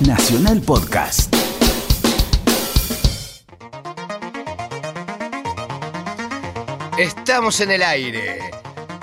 [0.00, 1.32] Nacional Podcast.
[6.98, 8.50] Estamos en el aire,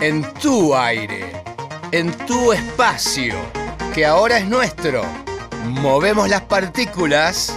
[0.01, 1.41] en tu aire,
[1.93, 3.35] en tu espacio,
[3.95, 5.03] que ahora es nuestro.
[5.67, 7.55] Movemos las partículas.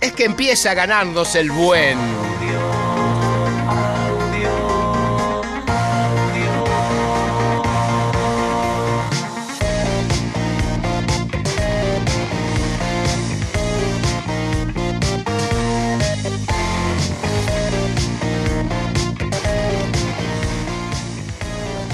[0.00, 2.21] Es que empieza ganándose el buen.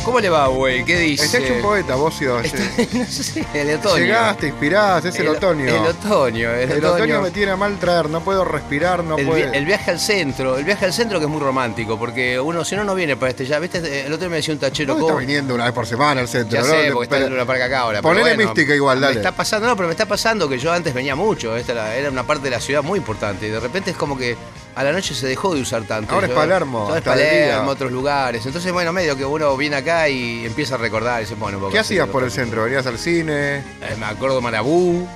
[0.09, 0.87] ¿Cómo le va, güey?
[0.87, 1.27] ¿Qué dice?
[1.27, 2.43] Está hecho un poeta, vos y dos.
[2.95, 4.05] no sé, el otoño.
[4.07, 5.67] Llegaste, inspirás, es el, otoño.
[5.67, 9.27] El otoño, el, El otoño me tiene a mal traer, no puedo respirar, no el,
[9.27, 9.53] puedo.
[9.53, 12.75] el viaje al centro, el viaje al centro que es muy romántico, porque uno si
[12.75, 14.07] no no viene para este ya, ¿viste?
[14.07, 16.59] El otro me decía un tachero ¿Cómo está viniendo una vez por semana al centro?
[16.59, 16.73] Ya ¿no?
[16.73, 18.01] sé, porque está Pero- en una parca acá ahora.
[18.01, 19.17] Ponele bueno, mística igual, dale.
[19.17, 21.55] Me está pasando, no, pero me está pasando que yo antes venía mucho.
[21.55, 23.47] Esta era, era una parte de la ciudad muy importante.
[23.47, 24.39] Y de repente es como que
[24.79, 26.15] a la noche se dejó de usar tanto.
[26.15, 27.05] Ahora es Palermo, Ahora es.
[27.05, 28.47] Palermo, otros lugares.
[28.47, 31.62] Entonces, bueno, medio que uno viene acá y empieza a recordar y se pone un
[31.62, 32.62] poco ¿Qué hacías por el centro?
[32.62, 33.57] ¿Venías al cine?
[33.59, 33.62] Eh,
[33.98, 35.07] me acuerdo Marabú.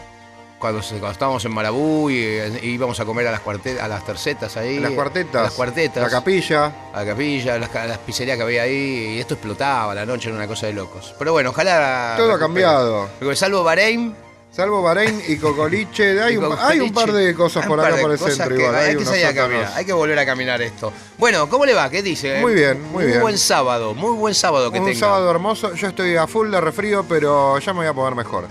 [0.59, 4.05] Cuando, cuando estábamos en Marabú y, eh, íbamos a comer a las, cuarte- a las
[4.05, 4.77] tercetas ahí.
[4.77, 5.43] ¿En las cuartetas?
[5.43, 6.03] Las cuartetas.
[6.05, 6.73] La capilla.
[6.93, 10.47] a la capilla, las, pizzerías que había ahí, y esto explotaba la noche, era una
[10.47, 11.15] cosa de locos.
[11.19, 12.15] Pero bueno, ojalá.
[12.17, 13.09] Todo ha cambiado.
[13.19, 14.15] Porque salvo Bahrein.
[14.53, 16.21] Salvo Bahrein y Cocoliche.
[16.23, 18.49] Hay, y un, Cocoliche, hay un par de cosas por un acá por el centro
[18.55, 18.75] que igual.
[18.75, 19.51] Hay, Hay que unos salir a sótanos.
[19.51, 20.93] caminar, hay que volver a caminar esto.
[21.19, 21.89] Bueno, ¿cómo le va?
[21.89, 22.41] ¿Qué dice?
[22.41, 23.21] Muy bien, muy bien.
[23.21, 25.01] buen sábado, muy buen sábado que Un tenga.
[25.01, 25.75] sábado hermoso.
[25.75, 28.45] Yo estoy a full de refrío, pero ya me voy a poner mejor.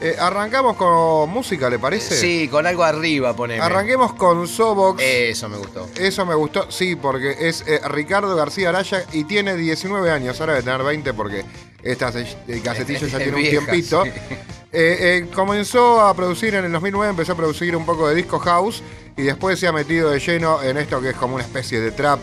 [0.00, 2.16] Eh, arrancamos con música, ¿le parece?
[2.16, 3.60] Sí, con algo arriba poneme.
[3.62, 5.00] Arranquemos con Sobox.
[5.00, 5.86] Eso me gustó.
[5.94, 10.54] Eso me gustó, sí, porque es eh, Ricardo García Araya y tiene 19 años, ahora
[10.54, 11.44] debe tener 20 porque
[11.82, 12.12] esta
[12.48, 14.04] el casetillo ya Es tiene un tiempito.
[14.04, 14.10] sí.
[14.74, 18.38] Eh, eh, comenzó a producir en el 2009, empezó a producir un poco de disco
[18.38, 18.82] house
[19.18, 21.90] y después se ha metido de lleno en esto que es como una especie de
[21.90, 22.18] trap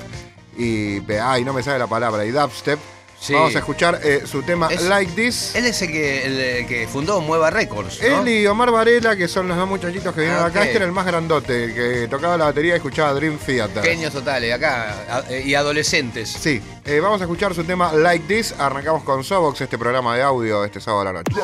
[0.57, 2.79] y, ay, no me sale la palabra, y dubstep.
[3.21, 3.33] Sí.
[3.33, 5.53] Vamos a escuchar eh, su tema Es- Like This.
[5.55, 7.99] Él es el que, el, el que fundó Mueva Records.
[8.01, 8.21] ¿no?
[8.21, 10.85] Él y Omar Varela, que son los dos muchachitos que vinieron Ah, acá, este era
[10.85, 13.81] el más grandote, el que tocaba la batería y escuchaba Dream Theater.
[13.83, 15.23] Pequeños totales, acá.
[15.27, 16.29] a- y adolescentes.
[16.29, 18.55] Sí, eh, vamos a escuchar su tema Like This.
[18.57, 21.35] Arrancamos con Sobox, este programa de audio este sábado a la noche.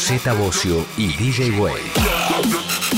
[0.00, 2.89] Z Bocio y DJ Way.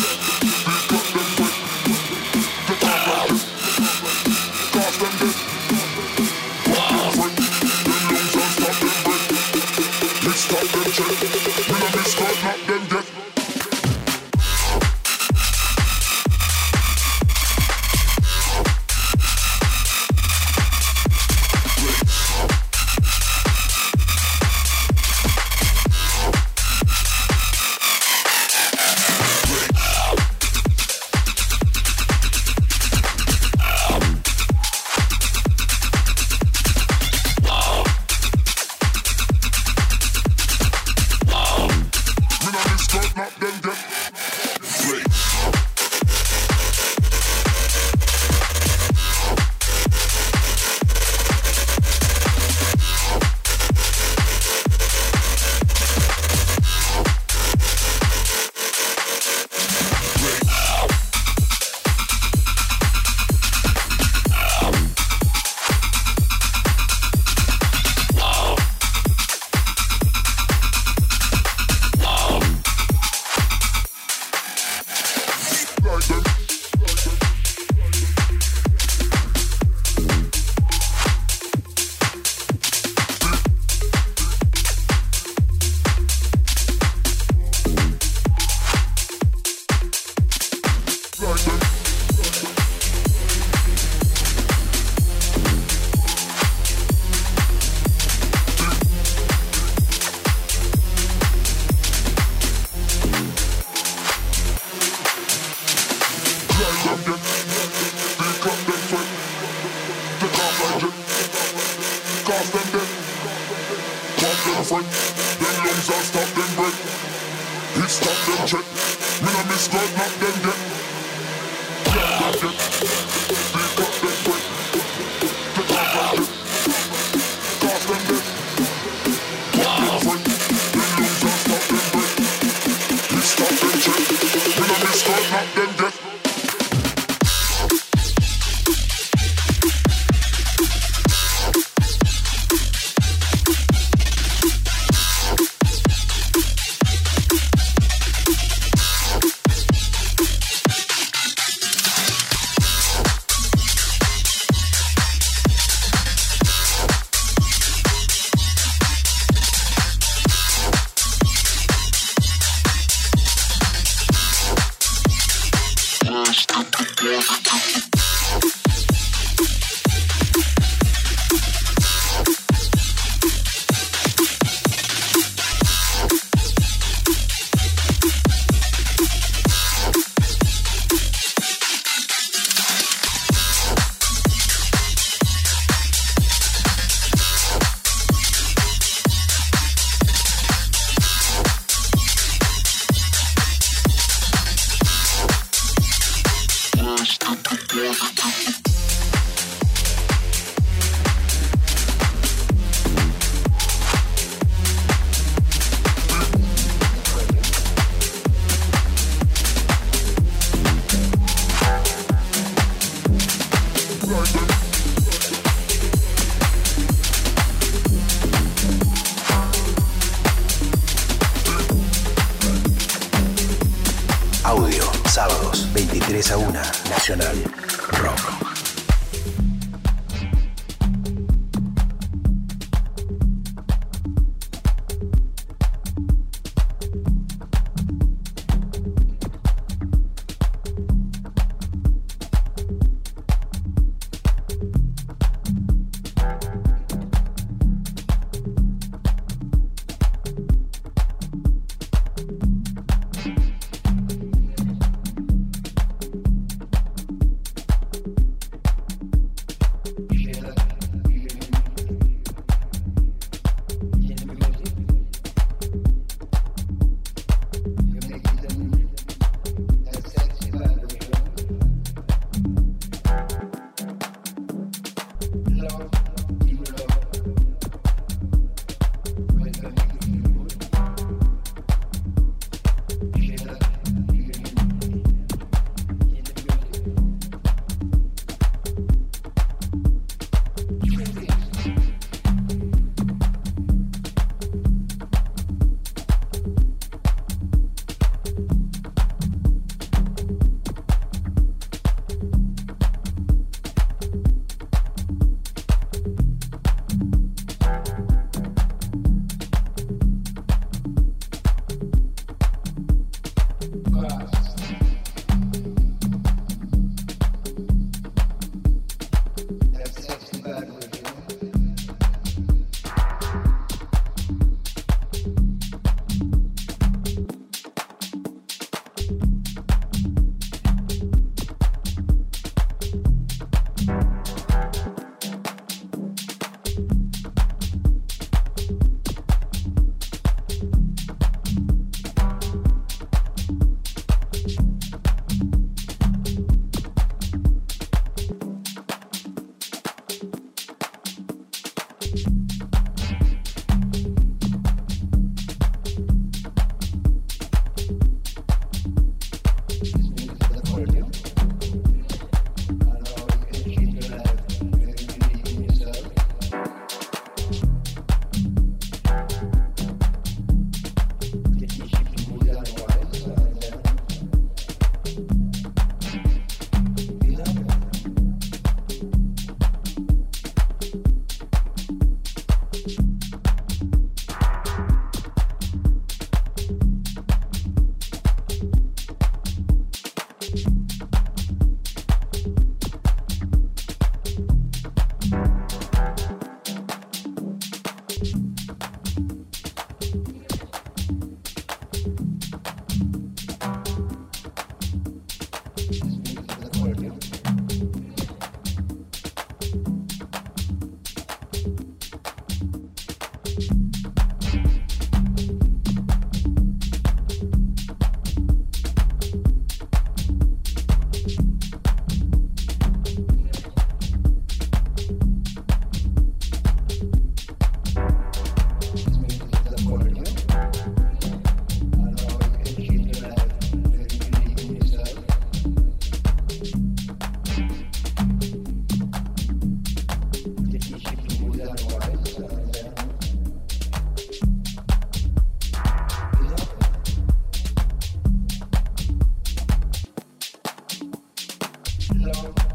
[452.22, 452.71] flow.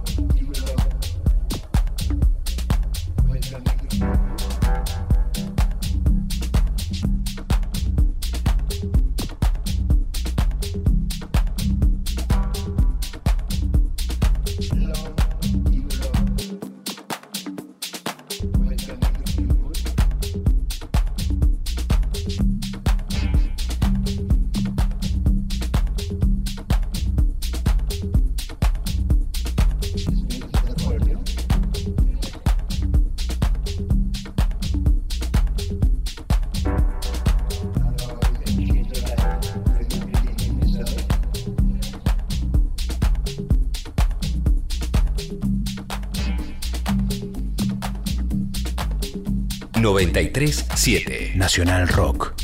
[49.94, 52.37] 937 Nacional Rock.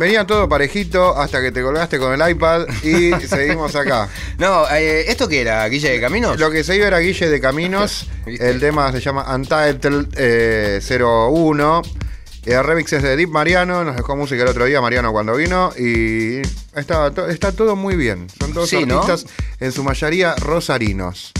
[0.00, 4.08] Venía todo parejito hasta que te colgaste con el iPad y seguimos acá.
[4.38, 5.68] No, eh, ¿esto qué era?
[5.68, 6.40] ¿Guille de Caminos?
[6.40, 8.08] Lo que se iba era Guille de Caminos.
[8.26, 11.82] El tema se llama Untitled eh, 01.
[12.46, 13.84] El remix es de Deep Mariano.
[13.84, 15.70] Nos dejó música el otro día, Mariano, cuando vino.
[15.78, 16.40] Y
[16.74, 18.26] está, to- está todo muy bien.
[18.40, 19.00] Son todos Sí, ¿no?
[19.02, 19.26] artistas,
[19.60, 21.32] en su mayoría rosarinos.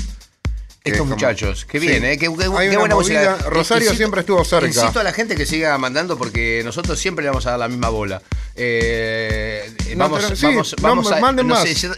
[0.85, 1.87] Estos muchachos, qué Sí.
[1.87, 2.19] bien, ¿eh?
[2.19, 2.95] Qué, qué- qué buena movida.
[2.95, 3.37] música.
[3.49, 4.67] Rosario Incito- siempre estuvo cerca.
[4.67, 7.69] Incito a la gente que siga mandando porque nosotros siempre le vamos a dar la
[7.69, 8.21] misma bola.
[8.57, 11.33] Eh, No, vamos, pero sí, vamos, no, vamos a.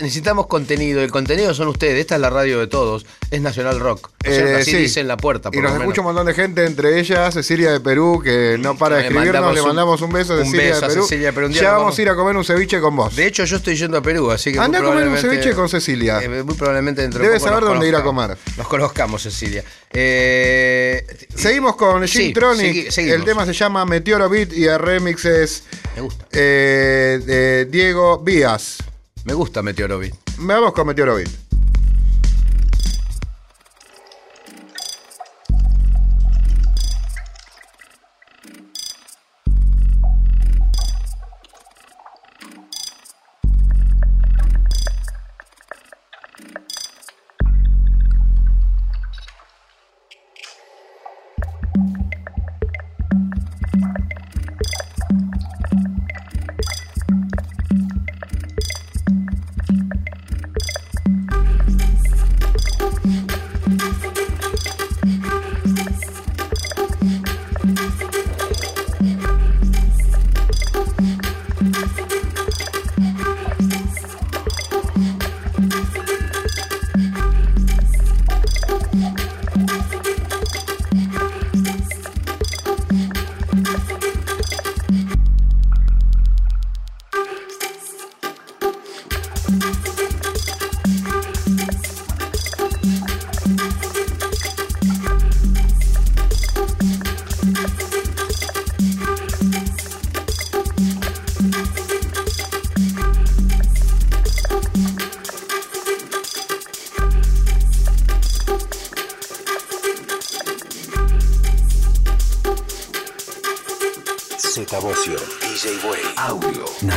[0.01, 1.03] Necesitamos contenido.
[1.03, 1.99] El contenido son ustedes.
[2.01, 3.05] Esta es la radio de todos.
[3.31, 4.12] Es Nacional Rock.
[4.25, 4.77] Eh, Así sí.
[4.77, 5.49] dice en la puerta.
[5.53, 8.57] Y por nos lo escucha un montón de gente, entre ellas Cecilia de Perú, que
[8.59, 9.35] no para de escribirnos.
[9.35, 11.03] mandamos Le mandamos un beso a Cecilia beso de a Perú.
[11.03, 11.49] Cecilia de Perú.
[11.49, 13.17] Ya nos vamos vamos- a ir a comer un ceviche con vos.
[13.17, 14.59] De hecho, yo estoy yendo a Perú, así que.
[14.61, 16.21] Andá a comer un ceviche con Cecilia.
[16.23, 18.37] Eh, muy probablemente dentro de Debe poco saber nos dónde ir a comer.
[18.57, 19.65] Nos conozcamos, Cecilia.
[19.91, 22.89] Eh, Seguimos con Sí, Jim Tronic.
[22.91, 25.65] segui- el tema se llama Meteoro Beat y el remix es
[25.97, 26.27] Me gusta.
[26.33, 28.79] eh, de Diego Vías.
[29.25, 30.11] Me gusta Meteorovi.
[30.39, 31.29] Vamos con Meteoro Beat.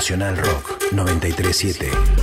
[0.05, 2.14] Nacional Rock 937.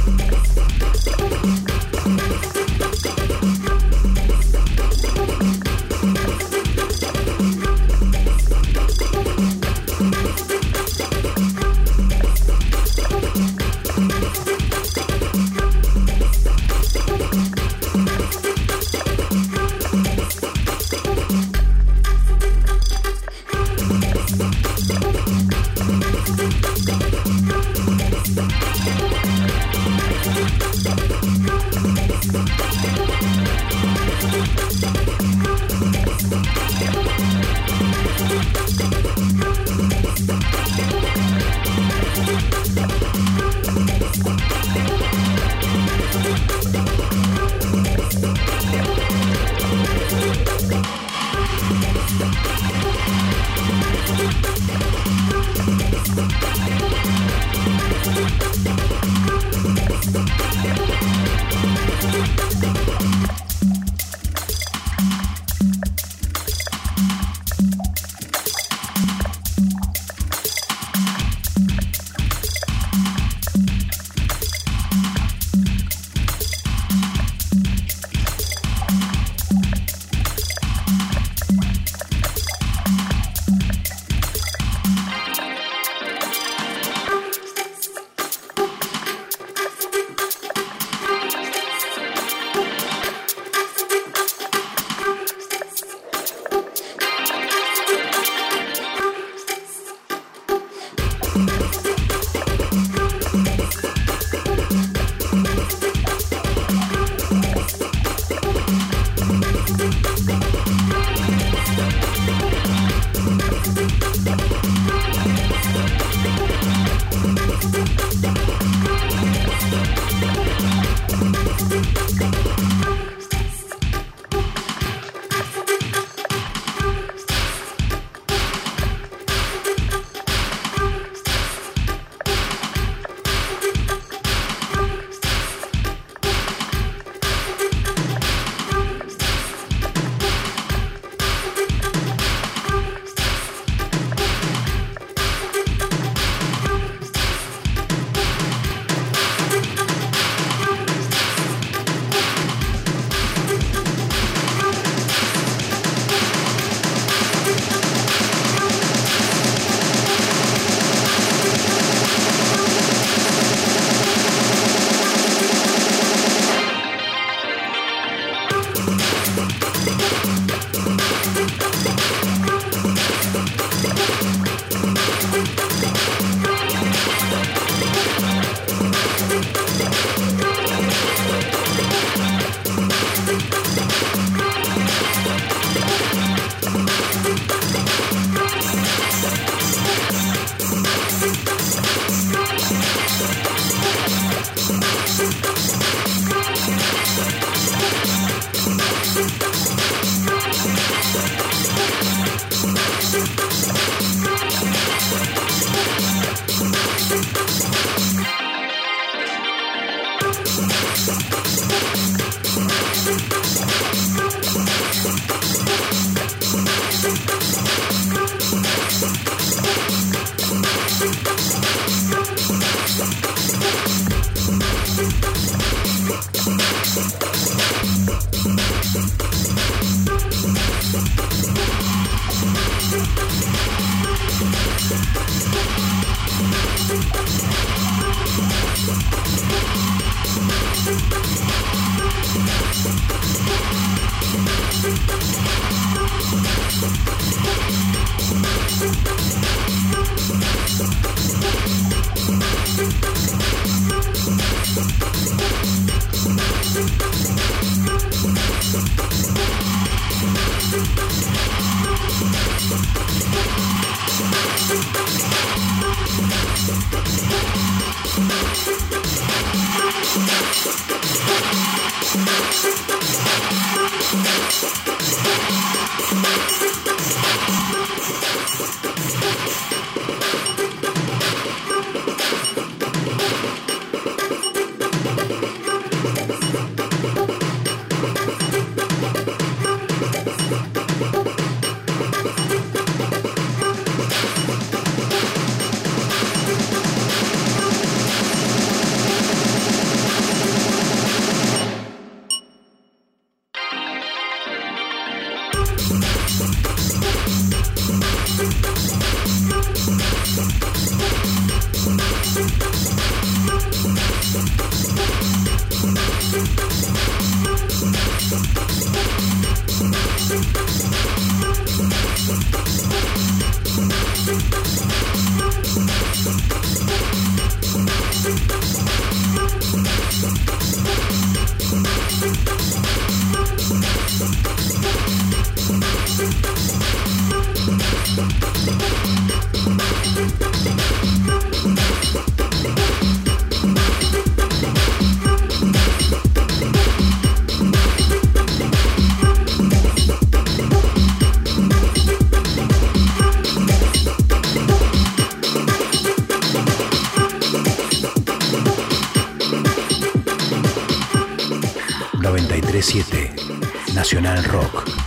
[362.82, 365.01] 937 Nacional Rock.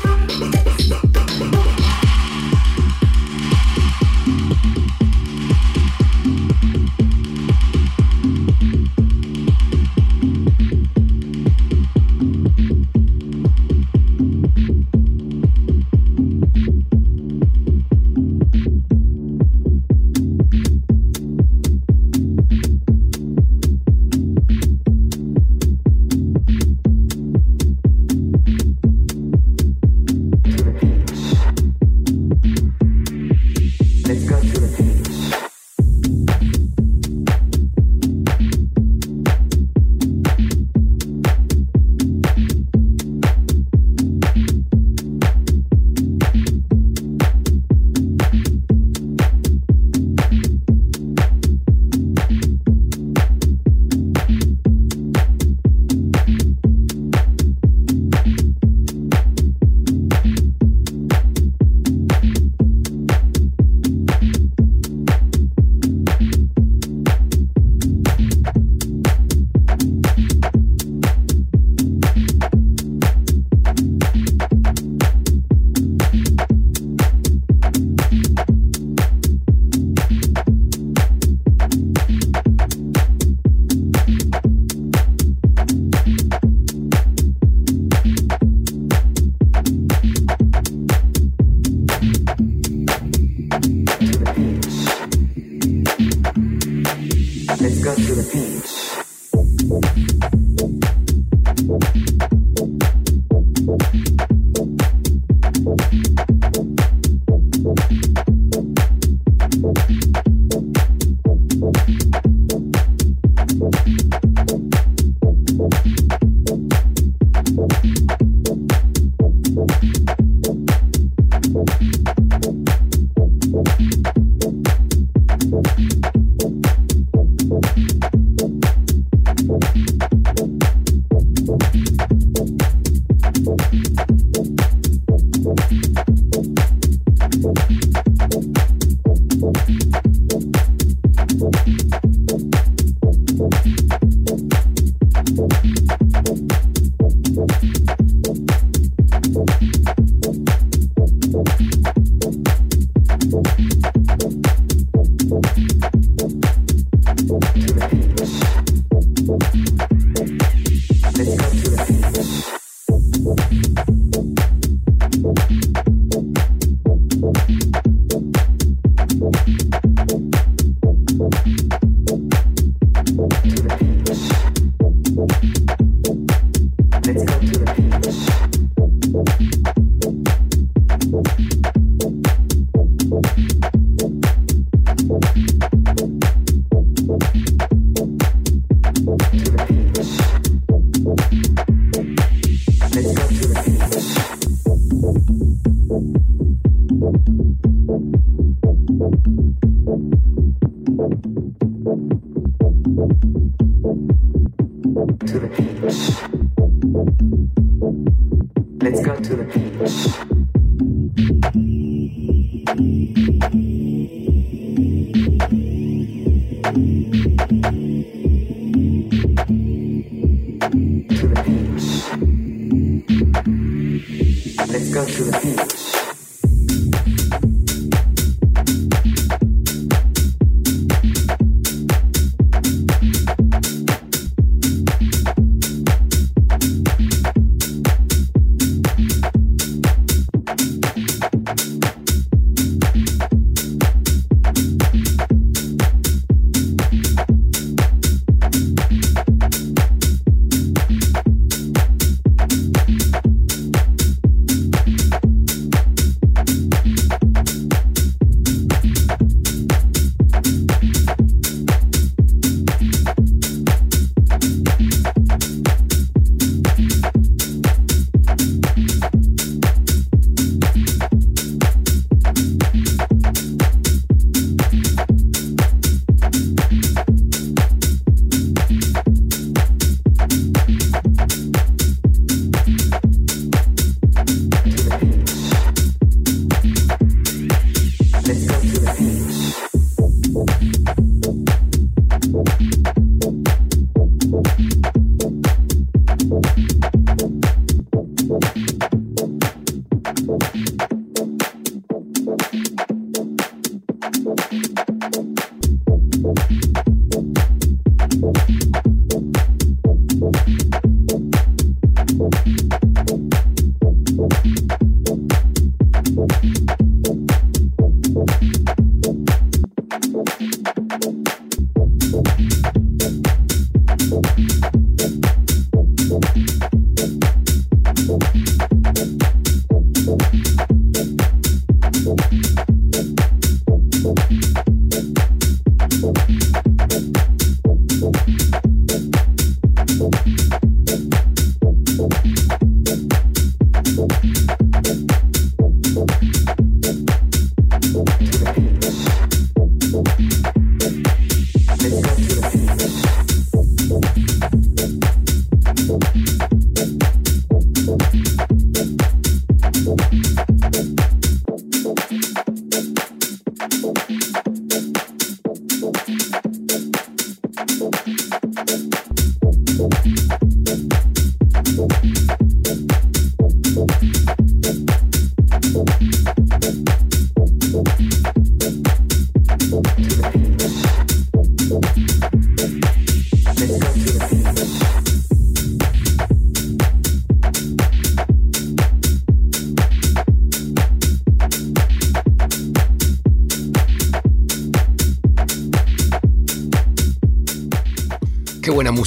[205.27, 206.24] to the beach.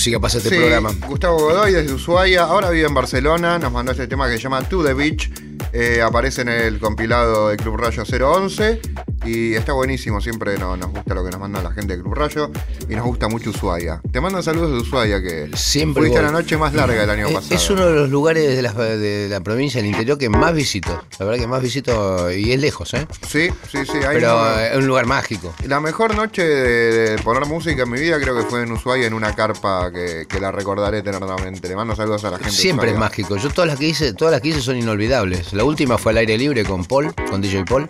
[0.08, 0.90] Música pasa este Sí, programa.
[1.06, 4.62] Gustavo Godoy desde Ushuaia, ahora vive en Barcelona, nos mandó este tema que se llama
[4.62, 5.30] To the Beach.
[5.72, 8.80] eh, aparece en el compilado de Club Rayo 011
[9.26, 10.18] y está buenísimo.
[10.20, 12.50] Siempre no- nos gusta lo que nos manda la gente de Club Rayo
[12.88, 14.00] y nos gusta mucho Ushuaia.
[14.10, 17.32] Te mandan saludos de Ushuaia que Siempre fuiste la noche más larga del año Eh,
[17.34, 17.54] pasado.
[17.54, 21.02] Es uno de los lugares de la, de la provincia del interior que más visito.
[21.18, 23.06] La verdad que más visito y es lejos, ¿eh?
[23.26, 23.98] Sí, sí, sí.
[24.00, 25.54] Pero eh, es un lugar mágico.
[25.66, 29.06] La mejor noche de, de poner música en mi vida creo que fue en Ushuaia
[29.06, 31.68] en una carpa que, que la recordaré eternamente.
[31.68, 32.50] Le mando saludos a la gente.
[32.52, 33.36] de Siempre es mágico.
[33.36, 35.52] Yo todas las que hice, todas las que hice son inolvidables.
[35.52, 37.88] La última fue al aire libre con Paul, con DJ Paul,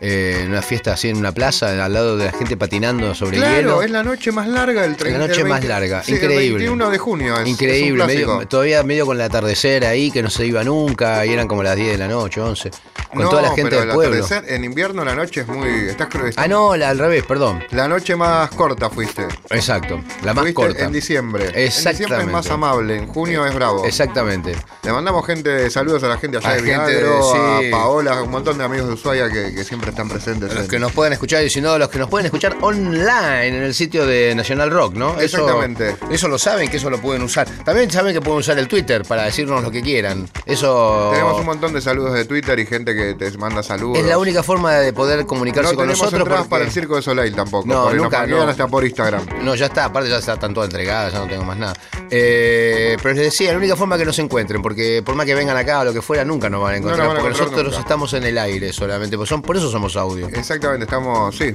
[0.00, 3.38] eh, en una fiesta así en una plaza, al lado de la gente patinando sobre
[3.38, 3.82] Claro, hielo.
[3.82, 6.58] es la noche más larga del 30 La noche más 20 larga, sí, el increíble.
[6.58, 7.40] 21 de junio.
[7.40, 8.34] Es, Increíble, es un clásico.
[8.36, 11.62] medio- todavía medio con el atardecer ahí, que no se iba nunca, y eran como
[11.62, 12.70] las 10 de la noche, 11.
[13.12, 14.24] Con no, toda la gente pero del el pueblo.
[14.24, 15.68] atardecer, en invierno la noche es muy.
[15.88, 17.64] Estás, cru- Ah, no, la- al revés, perdón.
[17.70, 19.26] La noche más corta fuiste.
[19.50, 20.84] Exacto, la más Fuiste corta.
[20.84, 21.44] En diciembre.
[21.44, 22.32] En diciembre es Exactamente.
[22.32, 22.96] más amable.
[22.96, 23.84] En junio es bravo.
[23.86, 24.52] Exactamente.
[24.82, 26.56] Le mandamos gente, saludos a la gente allá A
[26.86, 27.68] de sí.
[27.68, 30.52] a Paola, un montón de amigos de Ushuaia que, que siempre están presentes.
[30.54, 33.48] Los en- que nos pueden escuchar y si no, los que nos pueden escuchar online
[33.48, 35.18] en el sitio de National Rock, ¿no?
[35.20, 35.96] Exactamente.
[36.10, 37.46] Eso, lo saben, que eso lo pueden usar.
[37.64, 40.28] También saben que pueden usar el Twitter para decirnos lo que quieran.
[40.46, 41.10] Eso.
[41.12, 43.98] Tenemos un montón de saludos de Twitter y gente que te manda saludos.
[43.98, 46.20] Es la única forma de poder comunicarse No con tenemos nosotros.
[46.20, 47.66] entradas porque- para el Circo de Soleil tampoco.
[47.68, 48.42] No, nunca, no.
[48.42, 49.26] hasta por Instagram.
[49.42, 51.74] No, ya está, aparte ya están todas entregadas, ya no tengo más nada.
[52.10, 55.56] Eh, pero les decía, la única forma que nos encuentren, porque por más que vengan
[55.56, 57.48] acá o lo que fuera, nunca nos van a encontrar, nos van a porque encontrar
[57.50, 57.80] nosotros nunca.
[57.82, 60.26] estamos en el aire solamente, pues son, por eso somos audio.
[60.28, 61.54] Exactamente, estamos, sí,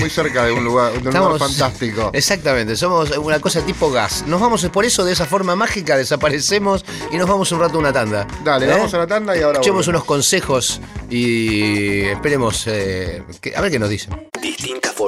[0.00, 2.10] muy cerca de un lugar, de un Estamos- lugar fantástico.
[2.12, 4.24] Exactamente, somos una cosa tipo gas.
[4.26, 7.78] Nos vamos por eso, de esa forma mágica, desaparecemos y nos vamos un rato a
[7.78, 8.26] una tanda.
[8.44, 8.70] Dale, ¿Eh?
[8.70, 9.88] vamos a la tanda y ahora Escuchemos volvemos.
[9.88, 10.80] unos consejos
[11.10, 14.12] y esperemos eh, que- a ver qué nos dicen.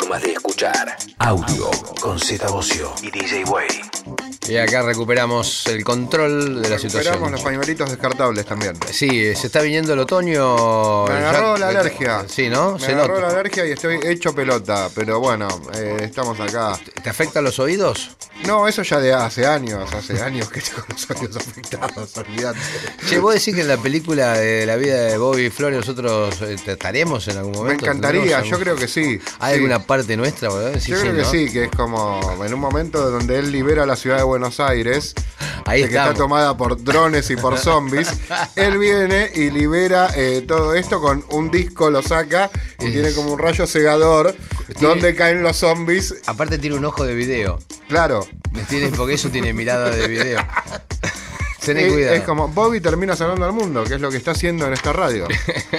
[0.01, 0.97] Formas de escuchar.
[1.19, 3.69] Audio con Z Bocio y DJ Way.
[4.49, 7.01] Y acá recuperamos el control de la situación.
[7.15, 8.75] Esperamos los pañuelitos descartables también.
[8.91, 11.05] Sí, se está viniendo el otoño.
[11.07, 12.27] Me Ya- agarró la alergia.
[12.29, 12.73] Sí, ¿no?
[12.73, 13.29] Me Se agarró nota.
[13.29, 16.77] la alergia y estoy hecho pelota, pero bueno, eh, estamos acá.
[17.03, 18.11] ¿Te afectan los oídos?
[18.47, 22.59] No, eso ya de hace años, hace años que tengo los oídos afectados, olvídate.
[23.09, 26.57] Che, vos decís que en la película de la vida de Bobby Flores nosotros eh,
[26.67, 27.85] estaremos en algún Me momento.
[27.87, 29.19] encantaría, ¿Tendremos yo creo que sí.
[29.39, 29.61] ¿Hay sí.
[29.61, 30.79] alguna parte nuestra, boludo?
[30.81, 31.31] Sí, Yo sí, creo que ¿no?
[31.31, 35.15] sí, que es como en un momento donde él libera la ciudad de Buenos Aires,
[35.67, 38.09] Ahí de que está tomada por drones y por zombies.
[38.57, 43.13] él viene y libera eh, todo esto con un disco, lo saca y Es- tiene
[43.13, 44.35] como un rayo cegador
[44.81, 46.15] donde caen los zombies.
[46.27, 47.59] Aparte tiene un ojo de video.
[47.89, 48.93] Claro, ¿Me entiendes?
[48.97, 50.39] Porque eso tiene mirada de video.
[51.65, 52.15] Tené es, cuidado.
[52.15, 54.93] es como Bobby termina salvando al mundo, que es lo que está haciendo en esta
[54.93, 55.27] radio.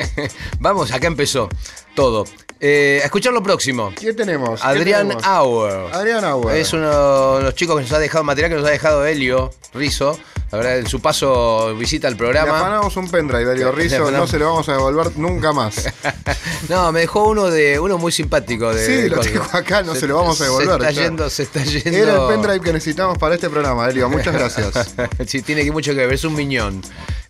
[0.60, 1.50] Vamos, acá empezó
[1.94, 2.26] todo.
[2.60, 3.94] Eh, a escuchar lo próximo.
[4.00, 4.62] ¿Qué tenemos?
[4.62, 5.24] ¿Qué Adrián tenemos?
[5.26, 5.94] Auer.
[5.94, 6.56] Adrián Auer.
[6.56, 9.52] Es uno de los chicos que nos ha dejado material que nos ha dejado Helio
[9.74, 10.18] Rizo.
[10.52, 12.58] La verdad, en su paso visita al Le programa.
[12.60, 15.84] afanamos un pendrive, Elio Le Rizzo, no se lo vamos a devolver nunca más.
[16.70, 18.74] no, me dejó uno de uno muy simpático.
[18.74, 21.02] De, Sí, lo tengo acá, no se lo vamos a devolver, Se está ya.
[21.04, 21.98] yendo, se está yendo.
[21.98, 24.08] Era el pendrive que necesitamos para este programa, Elio.
[24.08, 24.96] Muchas gracias.
[25.28, 26.82] sí, tiene que mucho que ver, es un miñón.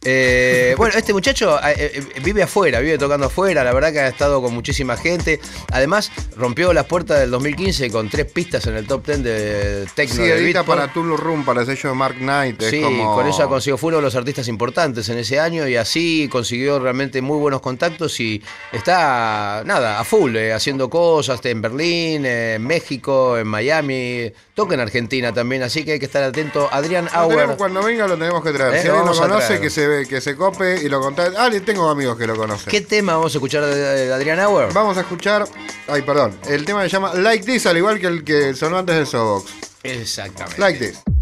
[0.07, 4.07] Eh, bueno, este muchacho eh, eh, vive afuera, vive tocando afuera, la verdad que ha
[4.07, 5.39] estado con muchísima gente.
[5.71, 10.15] Además, rompió las puertas del 2015 con tres pistas en el top 10 de Tecno
[10.15, 12.61] Sí, de edita para Tulu Room, para el sello de Mark Knight.
[12.61, 13.15] Sí, como...
[13.15, 16.29] con eso ha conseguido, fue uno de los artistas importantes en ese año y así
[16.31, 22.25] consiguió realmente muy buenos contactos y está, nada, a full, eh, haciendo cosas en Berlín,
[22.25, 26.69] en México, en Miami, toca en Argentina también, así que hay que estar atento.
[26.71, 27.57] Adrián Lo tenemos- Auer.
[27.57, 28.81] cuando venga lo tenemos que traer.
[28.81, 31.37] Si alguien lo conoce, que se, ve- que se cope y lo contacte.
[31.37, 32.69] Ah, tengo amigos que lo conocen.
[32.69, 34.73] ¿Qué tema vamos a escuchar de, de Adrián Auer?
[34.73, 35.47] Vamos a escuchar.
[35.87, 36.37] Ay, perdón.
[36.47, 39.51] El tema se llama Like This, al igual que el que sonó antes del Sobox.
[39.83, 40.59] Exactamente.
[40.59, 41.14] Like This.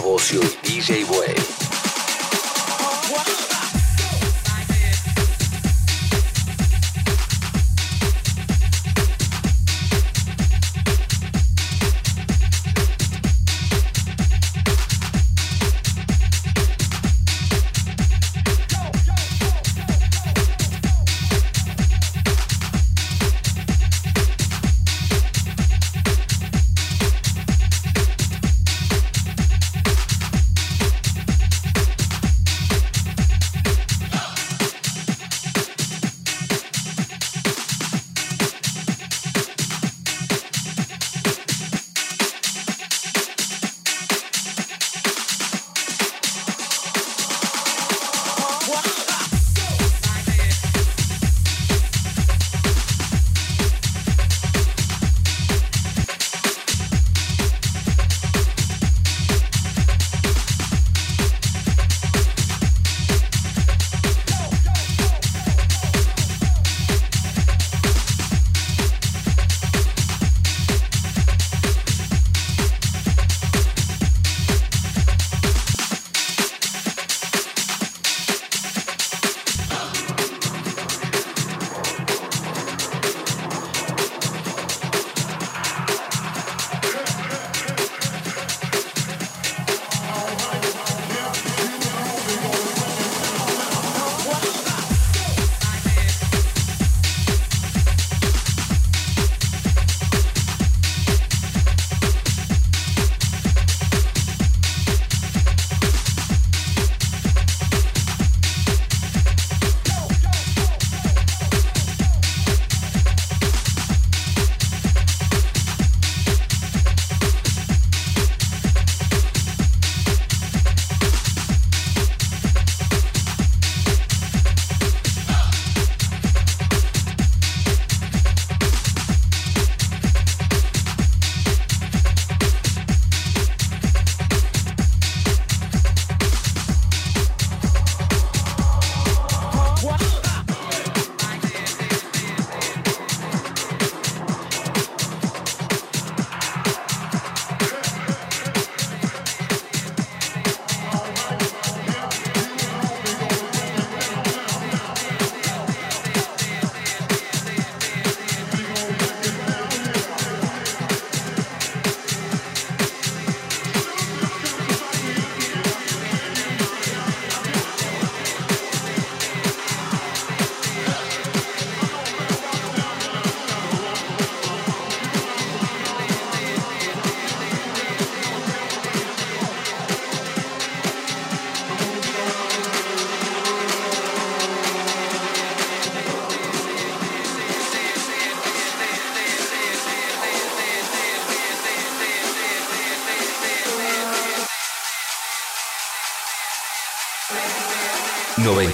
[0.00, 0.55] Con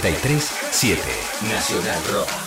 [0.01, 0.99] 937
[1.47, 2.42] Nacional Rock.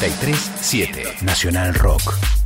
[0.00, 2.39] 937 Nacional Rock.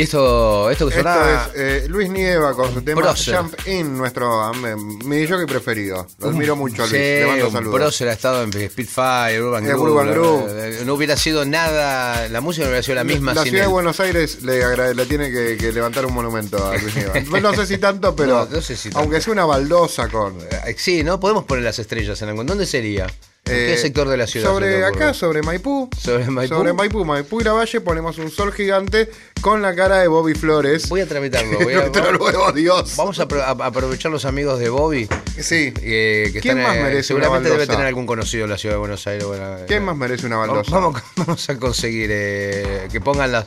[0.00, 1.50] Y esto, esto que Esto sonaba.
[1.54, 3.36] es eh, Luis Nieva con su tema Prócer.
[3.36, 6.06] Jump In, nuestro um, mi jockey preferido.
[6.18, 6.90] Lo admiro mucho, Luis.
[6.90, 7.74] Sí, Le mando saludos.
[7.80, 9.90] prócer ha estado en Spitfire, Urban Eh, Groove.
[9.90, 10.70] Urban Groove.
[10.78, 13.66] la- No hubiera sido nada, la música no hubiera sido la misma La sin ciudad
[13.66, 13.70] de.
[13.70, 17.12] Buenos Aires le, le tiene que, que levantar un monumento a Luis Nieva.
[17.40, 19.00] No sé si tanto, pero No, no sé si tanto.
[19.00, 20.38] aunque sea una baldosa con...
[20.40, 21.20] Eh, Sí, ¿no?
[21.20, 22.46] Podemos poner las estrellas en algún.
[22.46, 23.06] ¿Dónde sería?
[23.50, 24.46] ¿En eh, qué sector de la ciudad?
[24.48, 25.88] Sobre acá, sobre Maipú.
[25.98, 26.54] ¿Sobre Maipú?
[26.54, 29.08] Sobre Maipú, Maipú y la Valle ponemos un sol gigante
[29.40, 30.88] con la cara de Bobby Flores.
[30.88, 31.58] Voy a tramitarlo.
[31.60, 32.94] Voy a- nuevo dios.
[32.96, 35.08] Vamos a, apro- a- aprovechar los amigos de Bobby.
[35.38, 35.72] Sí.
[35.82, 38.58] eh, que ¿Quién están, más eh, merece una Seguramente debe tener algún conocido en la
[38.58, 39.24] ciudad de Buenos Aires.
[39.24, 40.70] bueno, ¿Quién eh, más merece una baldosa?
[40.70, 43.46] vamos, vamos a conseguir eh, que pongan las.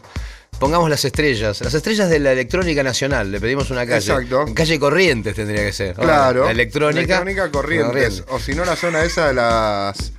[0.60, 3.32] Pongamos las estrellas, las estrellas de la electrónica nacional.
[3.32, 4.12] Le pedimos una calle.
[4.12, 4.45] Exacto.
[4.54, 5.95] Calle Corrientes tendría que ser.
[5.95, 6.45] Claro.
[6.45, 7.22] La electrónica.
[7.22, 8.24] Electrónica corrientes.
[8.30, 10.14] O si no, la zona esa de las.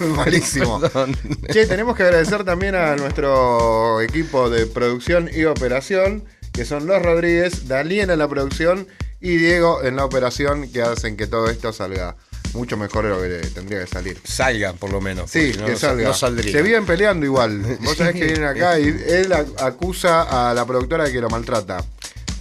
[0.00, 0.80] Malísimo.
[0.80, 1.16] Perdón.
[1.50, 7.00] Che, tenemos que agradecer también a nuestro equipo de producción y operación, que son los
[7.00, 8.86] Rodríguez, Dalien en la producción
[9.20, 12.16] y Diego en la operación, que hacen que todo esto salga
[12.54, 14.18] mucho mejor de lo que tendría que salir.
[14.24, 15.30] Salga, por lo menos.
[15.30, 16.04] Sí, no, que salga.
[16.08, 16.52] No saldría.
[16.52, 17.60] Se vienen peleando igual.
[17.82, 21.28] Vos sabés que vienen acá y él ac- acusa a la productora de que lo
[21.30, 21.84] maltrata.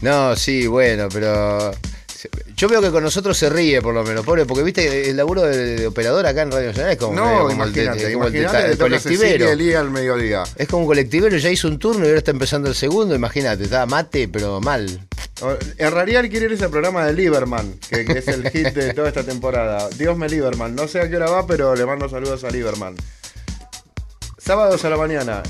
[0.02, 1.72] No, sí, bueno, pero.
[2.56, 5.42] Yo veo que con nosotros se ríe, por lo menos, pobre, porque viste el laburo
[5.42, 8.78] de, de operador acá en Radio Nacional es como, No, como el imagínate, como el
[8.78, 9.50] colectivero.
[9.80, 10.44] Al mediodía.
[10.56, 13.64] Es como un colectivero, ya hizo un turno y ahora está empezando el segundo, imagínate,
[13.64, 15.08] está mate, pero mal.
[15.42, 18.50] O- En realidad él quiere ir a ese programa de Lieberman, que, que es el
[18.50, 19.90] hit de toda esta temporada.
[19.98, 20.76] Dios me Lieberman.
[20.76, 22.96] No sé a qué hora va, pero le mando saludos a Lieberman.
[24.38, 25.44] Sábados a la mañana.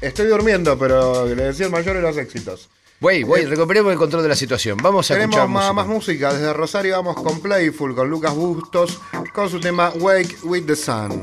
[0.00, 2.68] Estoy durmiendo, pero le decía el mayor de los éxitos.
[3.00, 4.76] Voy, voy, recuperemos el control de la situación.
[4.82, 6.32] Vamos a Tenemos escuchar más, más música.
[6.32, 9.00] Desde Rosario vamos con Playful, con Lucas Bustos,
[9.32, 11.20] con su tema Wake with the Sun.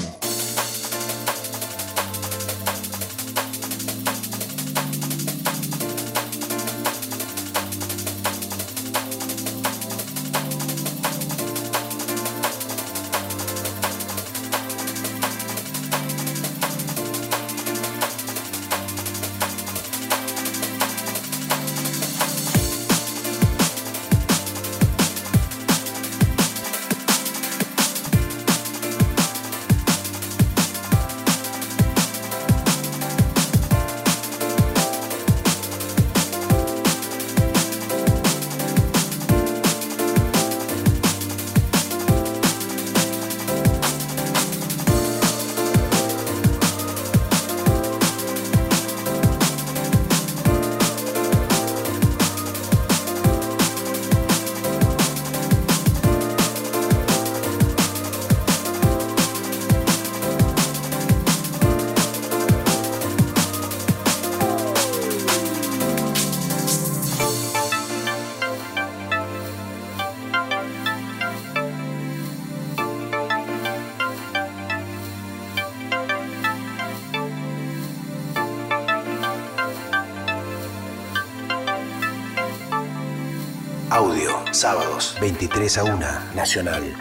[85.26, 86.00] 23 a 1,
[86.36, 86.95] Nacional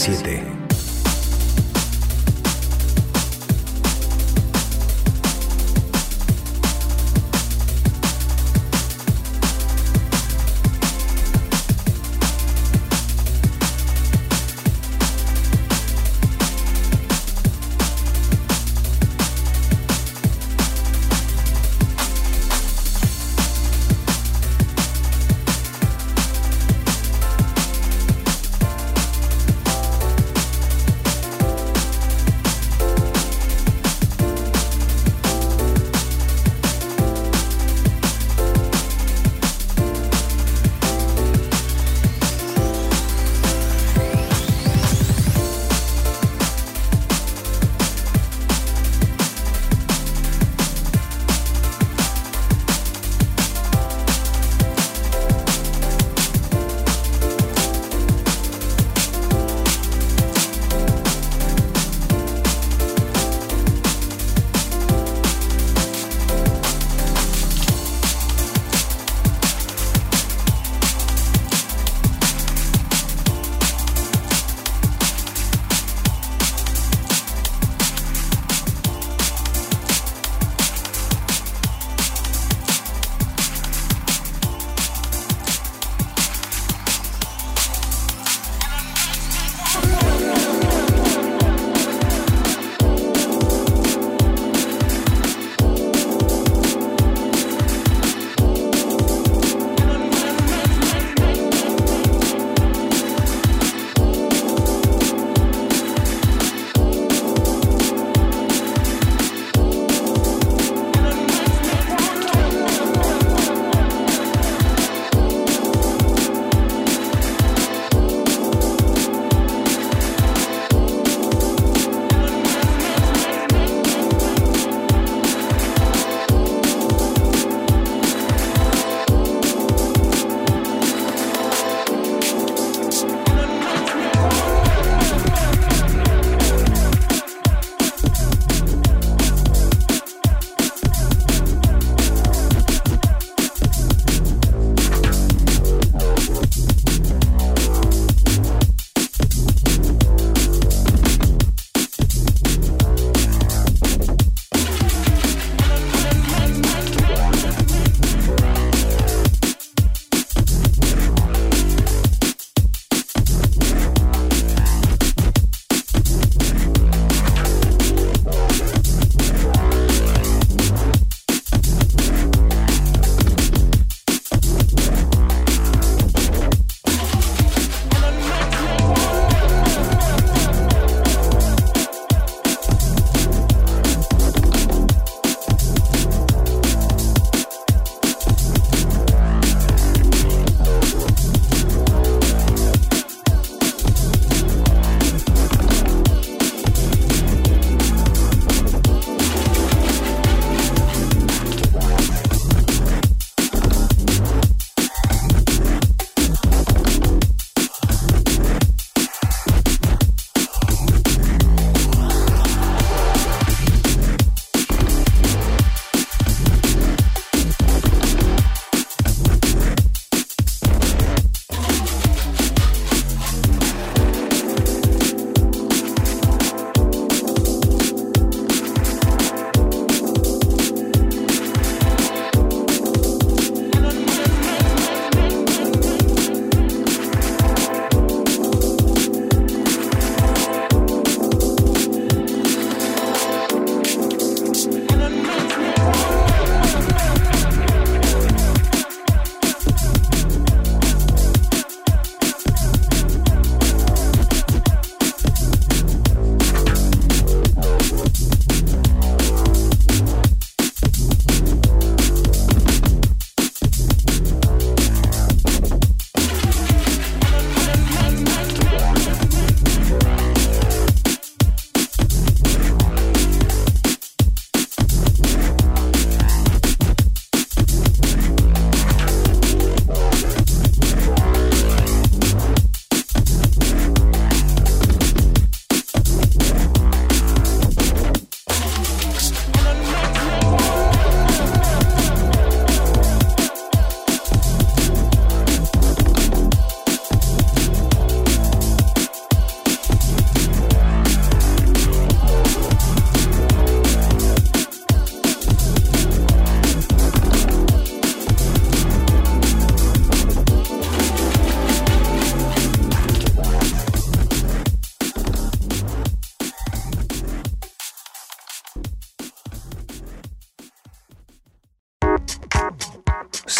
[0.00, 0.49] 937.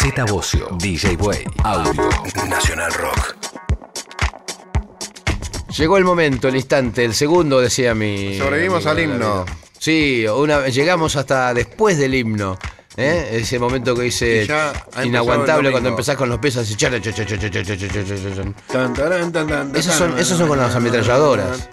[0.01, 2.09] Z Bocio, DJ Way, Audio,
[2.49, 3.35] Nacional Rock.
[5.77, 8.35] Llegó el momento, el instante, el segundo, decía mi.
[8.35, 9.45] Sobrevivimos al himno.
[9.77, 10.25] Sí,
[10.73, 12.57] llegamos hasta después del himno.
[12.97, 14.47] Ese momento que dice
[15.03, 16.75] inaguantable cuando empezás con los pies así.
[19.75, 21.69] Esos son, esos son con las ametralladoras.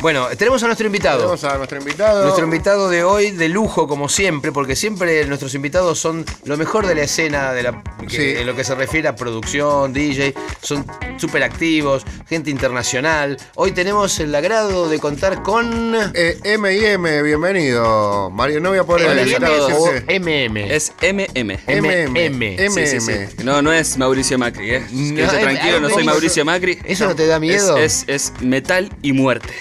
[0.00, 1.18] Bueno, tenemos a nuestro invitado.
[1.18, 2.22] Tenemos a nuestro invitado.
[2.22, 6.86] Nuestro invitado de hoy, de lujo como siempre, porque siempre nuestros invitados son lo mejor
[6.86, 8.40] de la escena, de la, que- Sí.
[8.40, 10.32] en lo que se refiere a producción, DJ,
[10.62, 10.86] son
[11.18, 13.36] súper activos, gente internacional.
[13.56, 15.94] Hoy tenemos el agrado de contar con...
[16.14, 18.30] Eh, M&M, bienvenido.
[18.30, 19.06] Mario, no voy a poder
[20.08, 20.56] MM.
[20.74, 21.58] Es MM.
[21.66, 22.30] MM.
[22.30, 22.70] MM.
[22.70, 23.12] Sí, sí, sí.
[23.44, 24.86] No, no es Mauricio Macri, ¿eh?
[24.90, 26.78] No, Quédate eh, tranquilo, eh, no soy Mauricio Macri.
[26.86, 27.76] ¿Eso no te da miedo?
[27.76, 29.52] Es, es, es metal y muerte.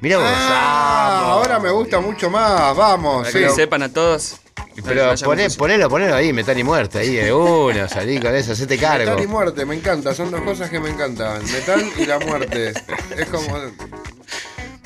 [0.00, 0.26] Mira vos.
[0.30, 2.76] Ah, ahora me gusta mucho más.
[2.76, 3.38] Vamos, Para sí.
[3.38, 4.36] que lo sepan a todos.
[4.84, 8.78] Pero poné- ponelo, ponelo ahí, metal y muerte, ahí de una, salí con eso, hacete
[8.78, 9.10] cargo.
[9.10, 10.14] Metal y muerte, me encanta.
[10.14, 11.42] Son dos cosas que me encantan.
[11.50, 12.72] Metal y la muerte.
[13.16, 13.56] Es como.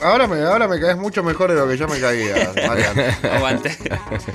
[0.01, 3.17] Ahora me, ahora me caes mucho mejor de lo que yo me caía, Marian.
[3.37, 3.77] Aguante.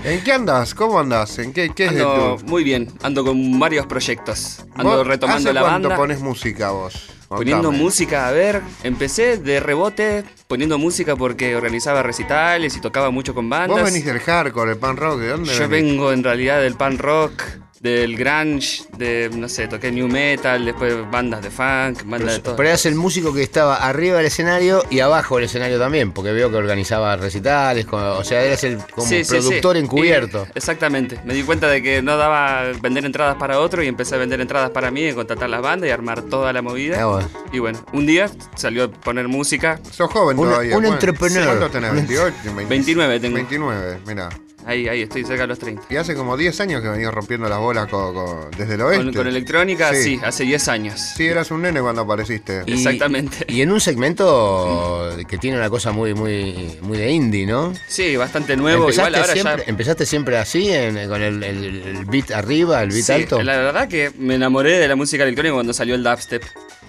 [0.04, 0.74] ¿En qué andas?
[0.76, 1.40] ¿Cómo andas?
[1.40, 2.46] ¿En qué, qué es Ando de tu?
[2.50, 4.60] muy bien, ando con varios proyectos.
[4.76, 5.96] Ando ¿Vos retomando ¿Hace la cuánto banda.
[5.98, 7.10] pones música vos?
[7.28, 13.34] Poniendo música, a ver, empecé de rebote poniendo música porque organizaba recitales y tocaba mucho
[13.36, 13.84] con Vos bandas.
[13.84, 15.90] venís del hardcore, el pan rock, ¿de dónde Yo venís?
[15.90, 17.44] vengo en realidad del pan rock,
[17.80, 22.56] del grunge, de, no sé, toqué new metal, después bandas de funk, bandas de todo.
[22.56, 26.32] Pero eras el músico que estaba arriba del escenario y abajo del escenario también, porque
[26.32, 29.84] veo que organizaba recitales, con- o sea, eras el como Sí, sí, productor sí.
[29.84, 30.48] encubierto.
[30.54, 31.20] Y- exactamente.
[31.24, 34.42] Me di cuenta de que no daba vender entradas para otro y empecé a vender
[34.42, 37.00] entradas para mí, y contratar las bandas y armar toda la movida.
[37.02, 37.30] Ah, bueno.
[37.52, 39.80] Y bueno, un día salió a poner música.
[39.92, 40.76] Sos joven Un- todavía.
[40.76, 41.46] un ¿cuánto- entrepreneur.
[41.46, 41.92] ¿Cuánto tenés?
[41.92, 42.34] Un- ¿28?
[42.44, 42.66] 20?
[42.66, 43.36] 29 tengo.
[43.36, 44.30] 29, mira.
[44.68, 45.84] Ahí, ahí, estoy cerca de los 30.
[45.90, 49.06] Y hace como 10 años que venís rompiendo las bolas co- co- desde el oeste.
[49.06, 50.04] Con, con electrónica, Sí.
[50.04, 50.20] sí.
[50.24, 51.00] hace 10 años.
[51.16, 52.64] Sí, eras un nene cuando apareciste.
[52.66, 53.46] Y- Exactamente.
[53.48, 57.74] Y en un segmento que tiene una cosa muy, muy, muy de indie, ¿no?
[57.88, 58.90] Sí, bastante nuevo.
[58.92, 59.70] Igual ahora siempre, ya.
[59.70, 63.42] ¿Empezaste siempre así, en- con el, el- el beat arriba, el beat Sí, alto?
[63.42, 66.44] La verdad que me enamoré de la música electrónica cuando salió el dubstep.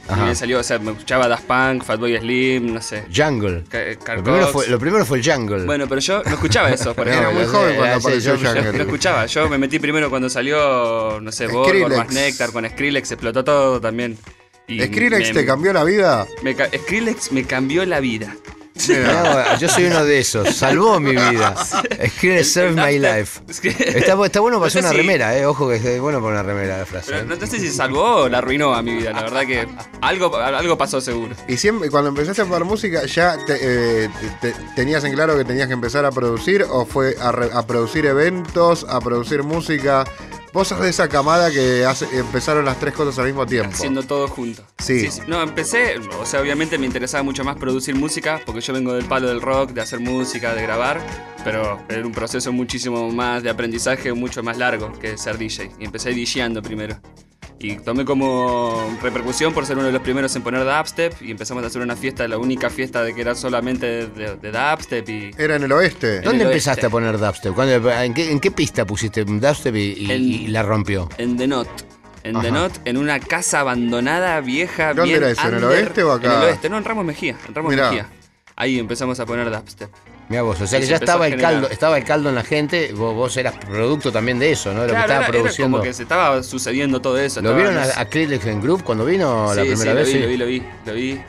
[0.08, 0.30] Ajá.
[0.32, 3.04] Y salió, o sea, me escuchaba Daft Punk, Fatboy Slim, no sé.
[3.14, 3.64] Jungle.
[4.04, 5.64] Carl Lo primero, fue, lo primero fue el jungle.
[5.64, 8.34] Bueno, pero yo no escuchaba eso, por No, Era muy yo joven cuando sí, apareció
[8.36, 8.72] yo- yo- Jungle.
[8.72, 11.96] No escuchaba, yo me metí primero cuando salió, no sé, Skrillex.
[11.96, 14.16] más Nectar, con Skrillex explotó todo también.
[14.66, 16.26] Y ¿Skrillex me- te cambió la vida?
[16.42, 18.34] me Skrillex me cambió la vida.
[18.88, 20.54] No, yo soy uno de esos.
[20.54, 21.54] Salvó mi vida.
[21.98, 23.40] Escribe Serve My Life.
[23.48, 25.46] Está, está bueno para No hacer sé una si- remera, eh.
[25.46, 27.12] Ojo que es bueno para una remera la frase.
[27.12, 27.36] pero eh.
[27.40, 29.66] no sé si salvó o la arruinó a mi vida, la verdad que
[30.00, 31.34] algo, algo pasó seguro.
[31.48, 33.58] Y siempre, cuando empezaste a hacer música, ¿ya te-
[34.04, 34.08] eh,
[34.40, 37.66] te- tenías en claro que tenías que empezar a producir o fue a, re- a
[37.66, 40.04] producir eventos, a producir música?
[40.52, 43.70] Vos sos de esa camada que hace- empezaron las tres cosas al mismo tiempo.
[43.72, 44.62] Haciendo todo junto.
[44.78, 45.08] Sí.
[45.26, 49.04] No, empecé, o sea, obviamente me interesaba mucho más producir música, porque yo vengo del
[49.04, 51.00] palo del rock, de hacer música, de grabar,
[51.44, 55.70] pero era un proceso muchísimo más de aprendizaje, mucho más largo que ser DJ.
[55.78, 56.98] Y empecé DJando primero.
[57.60, 61.64] Y tomé como repercusión por ser uno de los primeros en poner dubstep y empezamos
[61.64, 65.30] a hacer una fiesta, la única fiesta de que era solamente de, de dubstep y...
[65.36, 66.20] Era en el oeste.
[66.20, 66.86] ¿Dónde el empezaste oeste.
[66.86, 67.54] a poner dubstep?
[67.54, 71.08] ¿Cuándo- en, qué, en qué pista pusiste dubstep y, y- En- y la rompió?
[71.18, 71.68] En The Knot.
[72.22, 72.48] En The Ajá.
[72.48, 75.48] Knot, en una casa abandonada, vieja, ¿Dónde bien era eso?
[75.48, 76.26] ¿En el oeste o acá?
[76.26, 77.36] En el oeste, no, en Ramos Mejía.
[77.48, 77.88] En Ramos Mirá.
[77.90, 78.08] Mejía.
[78.54, 79.90] Ahí empezamos a poner dubstep.
[80.28, 82.44] Mira vos, o sea que se ya estaba el caldo, estaba el caldo en la
[82.44, 84.82] gente, vos, vos eras producto también de eso, ¿no?
[84.82, 85.76] De lo Claro, que estaba era, era produciendo.
[85.78, 87.40] como que se estaba sucediendo todo eso.
[87.40, 89.96] ¿Lo vieron no a, a en Group cuando vino la primera sí, vez?
[89.96, 90.18] Lo vi, Sí.
[90.20, 91.22] lo vi, lo vi, lo vi.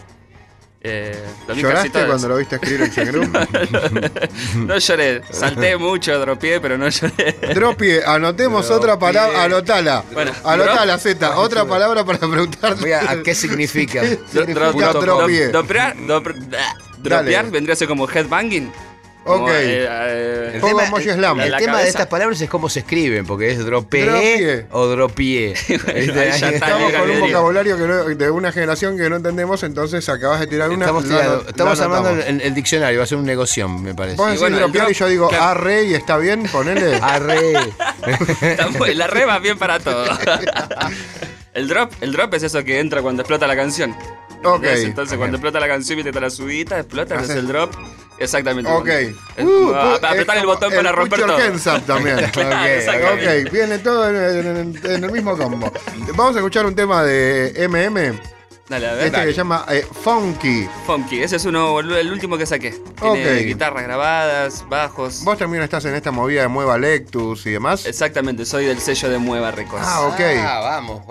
[0.81, 1.11] Eh,
[1.45, 3.23] lo vi casi ¿Lloraste cuando lo viste escribir en Chengru?
[4.65, 7.37] No lloré, salté mucho, dropié, pero no lloré.
[7.53, 10.03] Dropie, anotemos otra palabra, anotala.
[10.13, 12.81] Bueno, anotala, Z, otra palabra para preguntarte.
[12.81, 14.01] Voy a, ¿a qué significa?
[14.31, 15.51] Significa dro- dropié.
[15.51, 15.65] dro-
[17.03, 18.71] dropear- vendría a ser como headbanging.
[19.29, 19.51] Como, Ok.
[19.53, 21.39] eh, eh, El tema, el- slam.
[21.39, 24.65] el La tema de estas palabras es cómo se escriben, porque es Dropie.
[24.71, 25.51] o dropié.
[25.67, 26.49] está.
[26.49, 30.47] Estamos con un vocabulario que no- de una generación que no entendemos, entonces acabas de
[30.47, 30.85] tirar una.
[30.85, 34.17] Estamos, la estamos la armando el, el diccionario, va a ser un negoción, me parece.
[34.17, 35.43] Vos decís bueno, dropear y yo digo claro.
[35.45, 36.95] arre y está bien, ponele.
[37.01, 37.53] Arre.
[38.95, 40.05] La re va bien para todo.
[41.53, 43.95] el drop, el drop es eso que entra cuando explota la canción.
[44.43, 44.61] Ok.
[44.61, 44.83] ¿Ves?
[44.85, 47.73] Entonces cuando explota la canción y te da la subida, explota, Haces- el drop.
[48.19, 48.69] Exactamente.
[48.69, 48.89] Ok.
[49.41, 51.81] Uh, apretar el botón para romper todo.
[51.85, 52.17] también.
[52.33, 53.41] Claro, Ok, exactamente.
[53.43, 55.71] ok, viene todo en- en- en el mismo combo.
[56.15, 58.19] Vamos a escuchar un tema de MM.
[58.69, 59.05] Dale, a ver.
[59.07, 60.67] Este que se llama eh, Funky.
[60.85, 62.71] Funky, ese es uno, el último que saqué.
[63.01, 65.23] Tiene guitarras grabadas, bajos.
[65.23, 67.85] Vos también estás en esta movida de Mueva Lectus y demás.
[67.87, 69.85] Exactamente, soy del sello de Mueva Records.
[69.87, 70.19] Ah, ok.
[70.45, 71.01] Ah, vamos.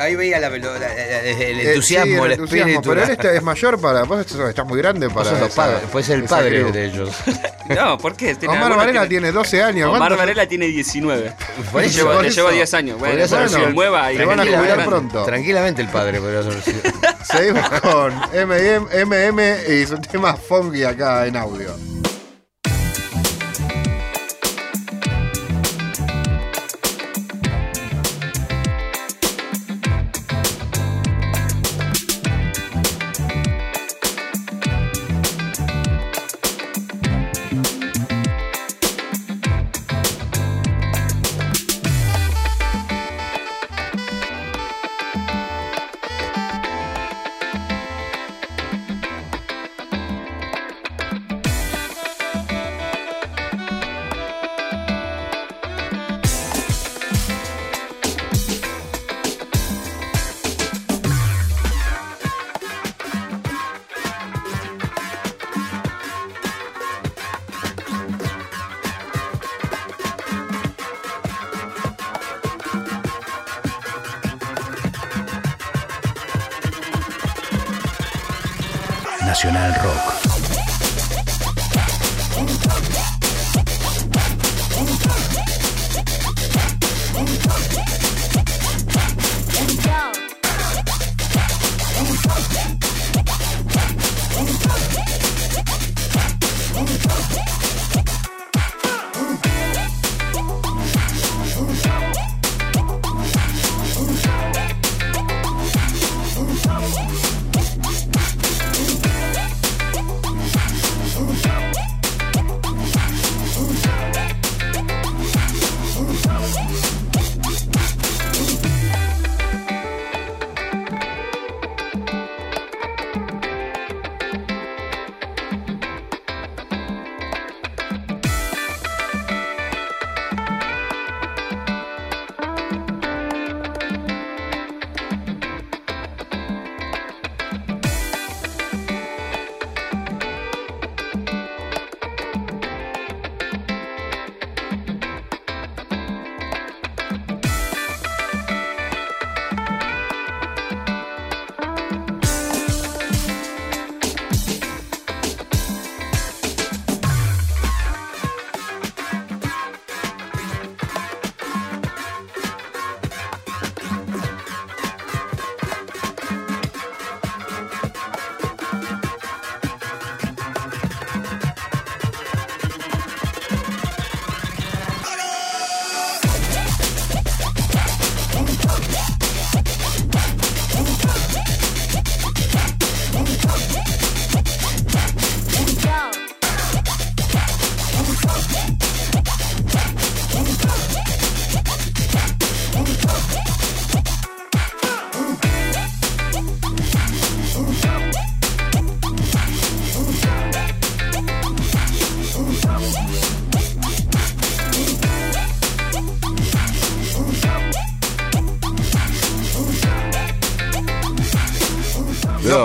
[0.00, 2.88] Ahí, veía la la- la- el Eh, entusiasmo, sí, el, entusiasmo, espíritu.
[2.90, 4.04] Pero él este es mayor para.
[4.04, 5.20] Vos estás muy grande para.
[5.20, 7.10] Vos sos los esa- padres, puede ser el padre de ellos.
[7.68, 8.34] No, ¿por qué?
[8.34, 9.86] Tiene Omar Varela tiene- tiene 12 años.
[9.88, 11.32] Omar ¿cuántos- Varela tiene 19.
[11.72, 12.36] Por Le eso, le eso.
[12.40, 12.98] llevo 10 años.
[12.98, 15.24] Bueno, Podría ser bueno, mueva y Te van a jubilar Tranquilamente- pronto.
[15.24, 16.92] Tranquilamente el padre podría ser.
[17.24, 21.70] Seguimos con MM, MM y su tema Funky acá en audio.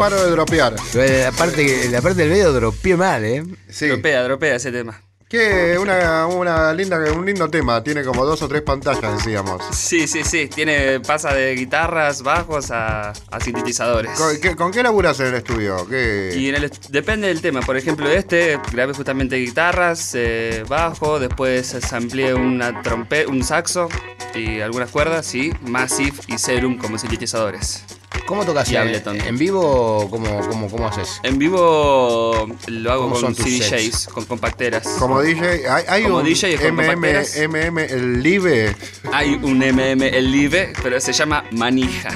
[0.09, 0.73] Paro de dropear.
[0.93, 3.43] La parte, la parte del medio dropeé mal, ¿eh?
[3.69, 3.87] Sí.
[3.87, 5.01] Dropea, dropea ese tema.
[5.27, 7.83] Que una, una linda, un lindo tema.
[7.83, 9.61] Tiene como dos o tres pantallas, decíamos.
[9.75, 10.47] Sí, sí, sí.
[10.47, 14.11] Tiene, pasa de guitarras, bajos a, a sintetizadores.
[14.17, 15.85] ¿Con qué, con qué laburas en el estudio?
[15.89, 16.33] ¿Qué?
[16.37, 17.59] Y en el est- depende del tema.
[17.59, 23.89] Por ejemplo, este grabé justamente guitarras, eh, bajo, después amplié una trompe un saxo
[24.33, 27.83] y algunas cuerdas, y Massive y Serum como sintetizadores.
[28.27, 29.21] ¿Cómo tocas Y en, Ableton.
[29.21, 29.61] en vivo?
[29.99, 31.19] o ¿Cómo, cómo, cómo haces?
[31.23, 34.07] En vivo lo hago ¿Cómo con CDJs, sets?
[34.07, 34.85] con compacteras.
[34.99, 37.37] Como DJ, hay, hay Como un DJ con MM, compacteras.
[37.49, 38.75] MM, el Live.
[39.13, 42.09] Hay un MM, el Live, pero se llama Manija.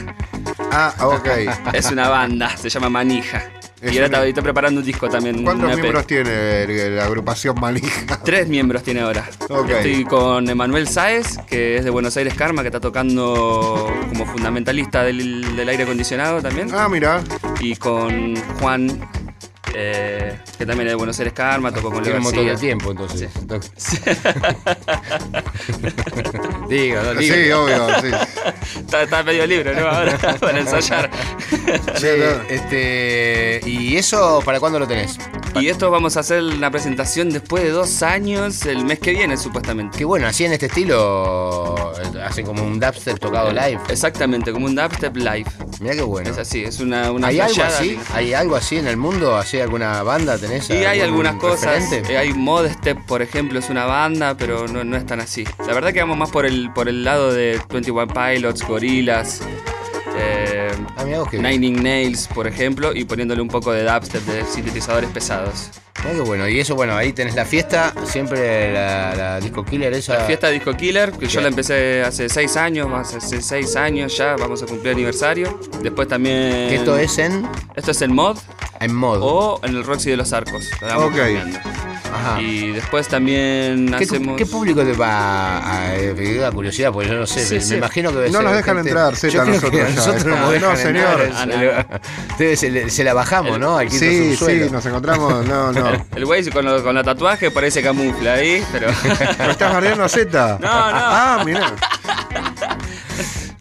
[0.72, 1.30] Ah, ok.
[1.74, 3.50] Es una banda, se llama Manija.
[3.82, 5.44] Es y ahora una- está- estoy preparando un disco también.
[5.44, 5.78] ¿Cuántos EP.
[5.82, 8.20] miembros tiene la agrupación Manija?
[8.24, 9.28] Tres miembros tiene ahora.
[9.40, 15.04] Estoy con Emanuel Sáez, que es de Buenos Aires Karma, que está tocando como fundamentalista
[15.04, 16.70] del, del aire acondicionado también.
[16.74, 17.22] Ah, mira.
[17.60, 19.00] Y con Juan
[19.74, 22.56] eh, que también es de Buenos Aires Karma, tocó con Leo García.
[22.56, 23.30] tiempo, entonces.
[26.70, 27.36] Diga, no, diga.
[27.36, 28.08] Sí, obvio, sí.
[28.80, 29.88] Está, está medio libre, ¿no?
[29.88, 31.10] Ahora para ensayar.
[31.98, 35.18] Che, este, ¿Y eso para cuándo lo tenés?
[35.60, 39.38] Y esto vamos a hacer una presentación después de dos años, el mes que viene,
[39.38, 39.98] supuestamente.
[39.98, 43.80] Qué bueno, así en este estilo eh, hacen como un dubstep tocado live.
[43.90, 45.46] Exactamente, como un dubstep live.
[45.80, 46.30] Mirá qué bueno.
[46.30, 48.00] Es así, es una, una ¿Hay algo así?
[48.14, 49.36] ¿Hay algo así en el mundo?
[49.36, 50.70] ¿Así alguna banda tenés?
[50.70, 51.92] Y hay algunas cosas.
[51.92, 55.44] eh, Hay Mod Step, por ejemplo, es una banda, pero no, no es tan así.
[55.68, 59.42] La verdad que vamos más por el, por el lado de 21 Pilots, Gorillaz,
[60.18, 60.51] eh,
[61.34, 65.70] Nine Inch Nails, por ejemplo, y poniéndole un poco de dubstep de sintetizadores pesados.
[66.02, 66.48] Qué bueno.
[66.48, 70.16] Y eso, bueno, ahí tenés la fiesta, siempre la, la Disco Killer esa.
[70.16, 74.36] La fiesta Disco Killer, que yo la empecé hace seis años, hace seis años ya,
[74.36, 75.60] vamos a cumplir aniversario.
[75.84, 76.70] Después también.
[76.70, 78.38] Que esto es en, Esto es en Mod
[78.80, 79.26] en modo.
[79.26, 80.64] o en el Roxy de los Arcos.
[80.82, 81.16] lo Ok.
[81.16, 81.60] cambiando.
[82.14, 82.42] Ajá.
[82.42, 84.38] Y después también ¿Qué, hacemos.
[84.38, 86.92] qué público te va a, me da curiosidad?
[86.92, 87.72] Porque yo no sé, Sí, me, sí.
[87.72, 90.76] me imagino que debe No ser nos dejan gente- entrar, creo nosotros a nosotros No,
[90.76, 91.22] señor.
[91.22, 91.54] entrar, Ah, no,
[92.56, 93.78] se- se, la bajamos, ¿no?
[93.78, 95.46] Aquí Sí, sí, nos encontramos.
[95.46, 96.06] No, no.
[96.16, 98.88] El güey con, lo- con la tatuaje parece camufla ahí, pero.
[99.40, 100.58] ¿No estás bardeando a Z?
[100.60, 100.70] No, no.
[100.70, 101.74] Ah, mirá.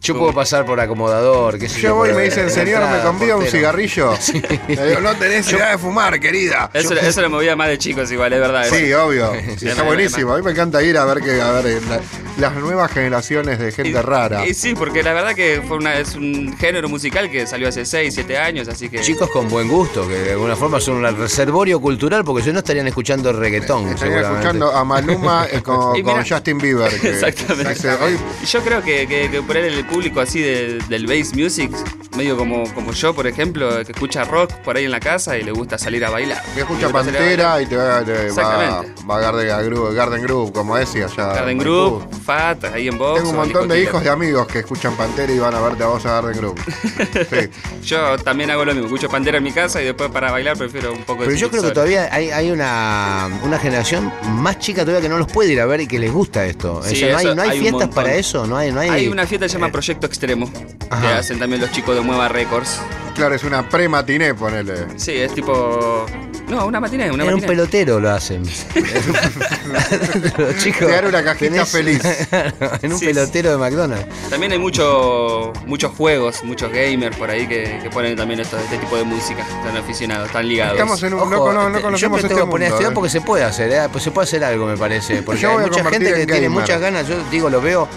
[0.01, 1.89] Yo puedo pasar por acomodador, qué sé yo.
[1.89, 3.51] Yo voy y me dicen, señor, ¿me convida un portero".
[3.51, 4.13] cigarrillo?
[4.67, 6.69] Le digo, no tenés idea de fumar, querida.
[6.73, 8.65] Eso, eso lo movía más de chicos igual, es verdad.
[8.69, 9.31] Sí, obvio.
[9.57, 10.33] Sí, Está sí, buenísimo.
[10.33, 11.99] A mí me encanta ir a ver que a ver eh, la-
[12.39, 14.47] las nuevas generaciones de gente Y- rara.
[14.47, 17.85] Y sí, porque la verdad que fue una, es un género musical que salió hace
[17.85, 19.01] 6, 7 años, así que.
[19.01, 22.59] Chicos con buen gusto, que de alguna forma son un reservorio cultural, porque si no
[22.59, 23.89] estarían escuchando reggaetón.
[23.89, 24.33] Estaría seguramente.
[24.47, 26.99] escuchando a Maluma eh, con, Y mira- con Justin Bieber.
[26.99, 27.73] que Exactamente.
[27.75, 31.05] dice, "Hoy Y yo creo que, que, que por ahí el público así de- del
[31.05, 31.71] bass music,
[32.17, 35.43] medio como, como yo, por ejemplo, que escucha rock por ahí en la casa y
[35.43, 36.41] le gusta salir a bailar.
[36.53, 36.89] que escucha.
[36.89, 41.33] Pantera y te va, te va, va a Garden Groove, Garden Groove, como decía allá.
[41.33, 41.57] Garden.
[41.57, 43.17] Group, Fat, ahí en box.
[43.19, 45.87] Tengo un montón de hijos de amigos que escuchan Pantera y van a verte a
[45.87, 46.31] vos a Garden.
[47.31, 47.49] Sí.
[47.83, 50.91] Yo también hago lo mismo, escucho Pantera en mi casa y después para bailar prefiero
[50.93, 54.81] un poco de Pero yo creo que todavía hay, hay una, una generación más chica
[54.81, 56.75] todavía que no los puede ir a ver y que les gusta esto.
[56.77, 58.89] O Sí, sea, no hay, no hay fiestas para eso, no hay, no hay.
[58.89, 60.47] Hay una fiesta que se llama eh, Proyecto Extremo,
[61.01, 62.79] que hacen también los chicos de Mueva Records.
[63.21, 64.97] Claro, es una pre-matiné, ponele.
[64.97, 66.07] Sí, es tipo...
[66.49, 68.43] No, una matiné, una En un pelotero lo hacen.
[70.37, 70.89] los chicos.
[70.89, 72.01] Dan una cajita feliz.
[72.81, 74.05] en un Sí, pelotero de McDonald's.
[74.29, 78.79] También hay mucho, muchos juegos, muchos gamers por ahí que, que ponen también esto, este
[78.79, 79.43] tipo de música.
[79.43, 80.73] Están aficionados, están ligados.
[80.73, 81.19] Estamos en un.
[81.21, 82.95] Ojo, no, no te- conocemos yo me este tengo que poner a estudiar eh.
[82.95, 83.87] porque se puede hacer, ¿eh?
[83.91, 85.21] Pues se puede hacer algo, me parece.
[85.23, 87.07] Porque Yo hay voy a mucha gente que en tiene muchas ganas.
[87.07, 87.87] Yo digo, lo veo,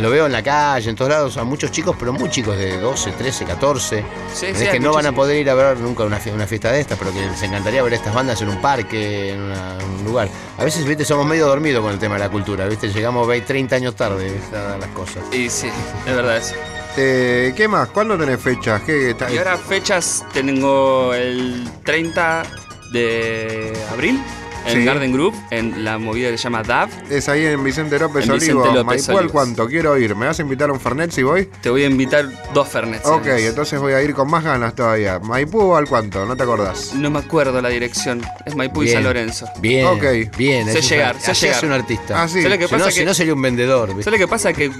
[0.00, 2.78] lo veo en la calle, en todos lados, a muchos chicos, pero muy chicos de
[2.78, 4.04] 12, 13, 14.
[4.32, 6.70] Sí, sí, que no van a poder ir a ver nunca una, fie- una fiesta
[6.72, 9.84] de estas, pero que les encantaría ver estas bandas en un parque, en una- en
[9.90, 10.28] un lugar.
[10.58, 13.46] A veces, viste, somos medio dormidos con el tema de la cultura, viste, llegamos 20,
[13.46, 14.56] 30 años tarde ¿viste?
[14.56, 15.22] a las cosas.
[15.32, 15.68] Y sí,
[16.06, 16.54] es verdad eso.
[16.96, 17.88] Eh, ¿Qué más?
[17.88, 18.82] ¿Cuándo tenés fechas?
[18.82, 22.44] ¿Qué, Y ahora fechas tengo el 30
[22.92, 24.22] de abril
[24.66, 24.84] en Sí.
[24.84, 26.88] Garden Group, en la movida que se llama DAV.
[27.10, 28.64] Es ahí en Vicente López En Olivo.
[28.66, 30.14] López Maipú cuánto, quiero ir.
[30.16, 31.48] ¿Me vas a invitar a un Fernet si voy?
[31.60, 33.06] Te voy a invitar dos Fernets.
[33.06, 35.18] Ok, entonces voy a ir con más ganas todavía.
[35.18, 36.24] ¿Maipú al cuánto?
[36.26, 36.94] ¿No te acordás?
[36.94, 38.22] No me acuerdo la dirección.
[38.46, 38.88] Es Maipú y.
[38.88, 39.46] San Lorenzo.
[39.60, 40.36] Bien, Ok.
[40.36, 40.64] bien.
[40.66, 41.56] Sé eso es llegar, sé llegar.
[41.56, 42.22] es un artista.
[42.22, 42.42] Ah, sí.
[42.42, 42.90] ¿Sabes lo que si, no, pasa?
[42.90, 43.88] si que, no sería un vendedor.
[43.90, 44.52] ¿sabes lo que pasa?
[44.52, 44.70] Que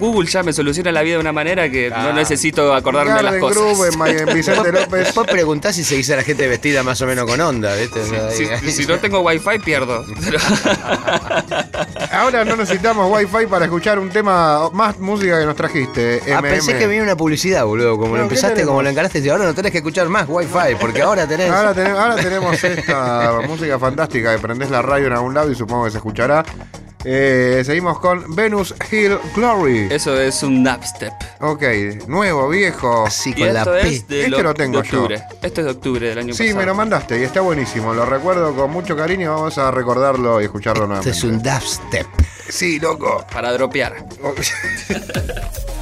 [0.00, 3.36] Google ya me soluciona la vida de una manera que no necesito acordarme de las
[3.36, 3.96] cosas.
[4.08, 5.04] En Vicente López.
[5.04, 8.00] Después preguntás si seguís a la gente vestida más o menos con onda, ¿viste?
[8.32, 10.04] Si, ahí- si no tengo wifi pierdo.
[10.24, 10.38] Pero-
[12.12, 16.20] Ahora no necesitamos wifi para escuchar un tema, más música que nos trajiste.
[16.32, 16.48] Ah, MM.
[16.50, 17.96] pensé que venía una publicidad, boludo.
[17.98, 20.26] Como No, lo ¿qué empezaste, como lo encaraste, y ahora no tenés que escuchar más
[20.28, 21.50] Wi-Fi, porque ahora tenés.
[21.50, 25.54] Ahora tenemos, ahora tenemos esta música fantástica que prendés la radio en algún lado y
[25.54, 26.44] supongo que se escuchará.
[27.04, 29.88] Eh, seguimos con Venus Hill Glory.
[29.90, 31.12] Eso es un dubstep.
[31.40, 31.62] Ok,
[32.06, 33.06] nuevo, viejo.
[33.06, 33.80] Así Y con la esto P.
[33.80, 34.98] es de, Este lo- lo tengo de yo.
[34.98, 35.22] octubre.
[35.42, 36.58] Esto es de octubre del año Sí, pasado.
[36.58, 37.94] me lo mandaste y está buenísimo.
[37.94, 39.32] Lo recuerdo con mucho cariño.
[39.34, 41.18] Vamos a recordarlo y escucharlo Este nuevamente.
[41.18, 42.06] es un dubstep.
[42.50, 43.24] Sí, loco.
[43.32, 44.04] Para dropear.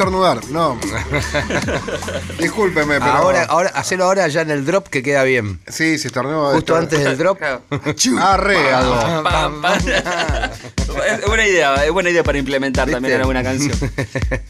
[0.00, 0.40] estornudar.
[0.50, 0.78] No.
[2.38, 3.12] Discúlpeme, pero.
[3.12, 5.60] Ahora, ahora, hacelo ahora ya en el drop que queda bien.
[5.68, 6.52] Sí, si estornudo.
[6.52, 7.38] Justo antes del drop.
[8.18, 9.22] Arreado.
[9.22, 9.78] Pam, pam.
[9.86, 13.76] es buena idea, es buena idea para implementar también en alguna canción.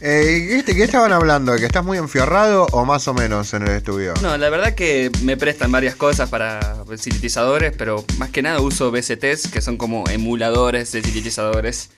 [0.03, 1.55] Eh, ¿y este, ¿Qué estaban hablando?
[1.55, 4.13] ¿Que estás muy enfierrado o más o menos en el estudio?
[4.21, 8.91] No, la verdad que me prestan varias cosas para sintetizadores, pero más que nada uso
[8.91, 11.91] VSTs, que son como emuladores de sintetizadores,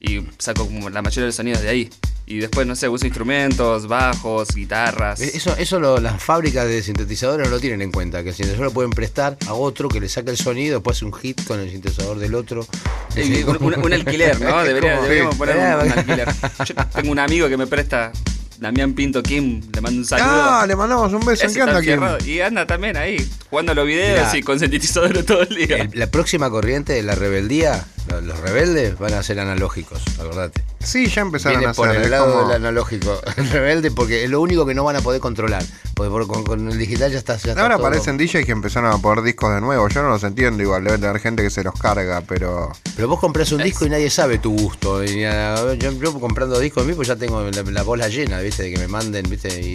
[0.00, 1.90] y saco como la mayoría de los sonidos de ahí.
[2.28, 5.20] Y después, no sé, uso instrumentos, bajos, guitarras.
[5.20, 8.66] Eso, eso lo- las fábricas de sintetizadores no lo tienen en cuenta, que el sintetizador
[8.66, 11.60] lo pueden prestar a otro que le saque el sonido, después hace un hit con
[11.60, 12.66] el sintetizador del otro.
[13.14, 14.60] Sí, un, un- un alquiler, ¿no?
[14.64, 16.28] Debería, deberíamos poner un, Eh, un alquiler.
[16.66, 18.10] Yo tengo un amigo que me presta,
[18.58, 20.26] Damián Pinto Kim, le mando un saludo.
[20.30, 21.42] Ah, le mandamos un beso.
[21.44, 21.90] ¿En Ese qué está anda aquí?
[21.90, 22.18] enfierrado.
[22.26, 23.16] Y anda también ahí,
[23.50, 24.38] jugando a los videos Mirá.
[24.38, 25.76] y con sintetizadores todo el día.
[25.78, 30.64] El- la próxima corriente de la rebeldía, lo- los rebeldes van a ser analógicos, acordate.
[30.82, 32.02] Sí, ya empezaron Viene a por hacer.
[32.02, 35.00] el lado como- del analógico, el rebelde, porque es lo único que no van a
[35.00, 35.62] poder controlar.
[35.94, 37.36] Porque por- con, con el digital ya está.
[37.36, 39.88] Ya está Ahora todo- aparecen DJs que empezaron a poner discos de nuevo.
[39.88, 40.84] Yo no los entiendo igual.
[40.84, 42.70] Debe tener gente que se los carga, pero.
[42.94, 45.02] Pero vos compras un disco y nadie sabe tu gusto.
[45.02, 48.64] Y, yo, yo comprando discos mismos ya tengo la, la bola llena, ¿viste?
[48.64, 49.48] De que me manden, ¿viste?
[49.60, 49.72] Y.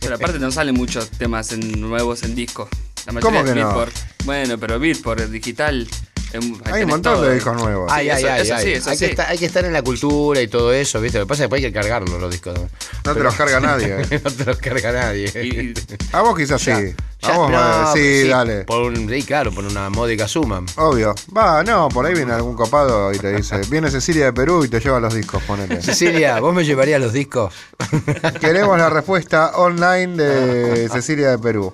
[0.00, 2.68] Pero aparte no salen muchos temas en- nuevos en disco.
[3.06, 3.72] La ¿Cómo mayoría es no?
[4.24, 5.88] Bueno, pero Beatport, el digital.
[6.72, 7.22] Hay un montón todo.
[7.24, 7.90] de discos nuevos.
[7.92, 8.64] Ay, ay, eso- ay, eso ay.
[8.64, 9.04] sí, eso hay, sí.
[9.06, 11.18] Que estar, hay que estar en la cultura y todo eso, ¿viste?
[11.18, 12.58] Lo que pasa es que después hay que cargarlos los discos.
[13.04, 13.96] No te los carga nadie.
[14.10, 14.20] eh.
[14.24, 15.30] no te los carga nadie.
[15.42, 15.74] Y- y-
[16.12, 16.70] A vos quizás sí.
[17.22, 18.64] Ya, a vos, no, eh, sí, dale.
[18.64, 20.62] Por un, sí, claro, por una módica suma.
[20.76, 21.14] Obvio.
[21.36, 24.68] Va, no, por ahí viene algún copado y te dice, viene Cecilia de Perú y
[24.68, 25.82] te lleva los discos, ponele.
[25.82, 27.52] Cecilia, ¿vos me llevarías los discos?
[28.40, 31.70] Queremos la respuesta online de Cecilia de Perú.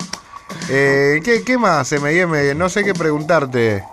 [0.69, 2.55] Eh, ¿qué, ¿Qué más, M&M?
[2.55, 3.85] No sé qué preguntarte.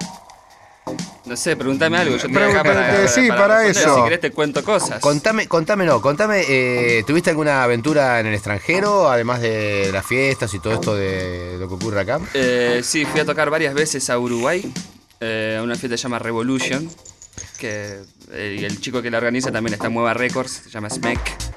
[1.26, 2.18] No sé, pregúntame algo.
[2.18, 3.95] Yo estoy acá para, sí, para eso.
[3.95, 4.99] Si querés te cuento cosas.
[4.99, 10.60] Contame, contámelo, contame, eh, ¿tuviste alguna aventura en el extranjero, además de las fiestas y
[10.60, 12.19] todo esto de lo que ocurre acá?
[12.34, 14.72] Eh, sí, fui a tocar varias veces a Uruguay,
[15.22, 16.89] eh, a una fiesta que se llama Revolution,
[17.57, 18.01] que
[18.31, 21.52] eh, el chico que la organiza también está en Mueva Records, se llama Smek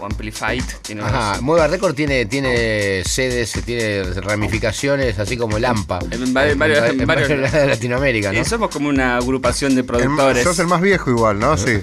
[0.00, 0.62] o Amplified.
[0.82, 5.98] Tiene unos- Ajá, Mueva Record tiene, tiene sedes, tiene ramificaciones, así como Lampa.
[6.10, 8.40] En varios- varios- en varios- varios lados de Latinoamérica, ¿no?
[8.40, 10.42] Y somos como una agrupación de El- productores.
[10.44, 11.56] sos el más viejo igual, ¿no?
[11.56, 11.78] Sí.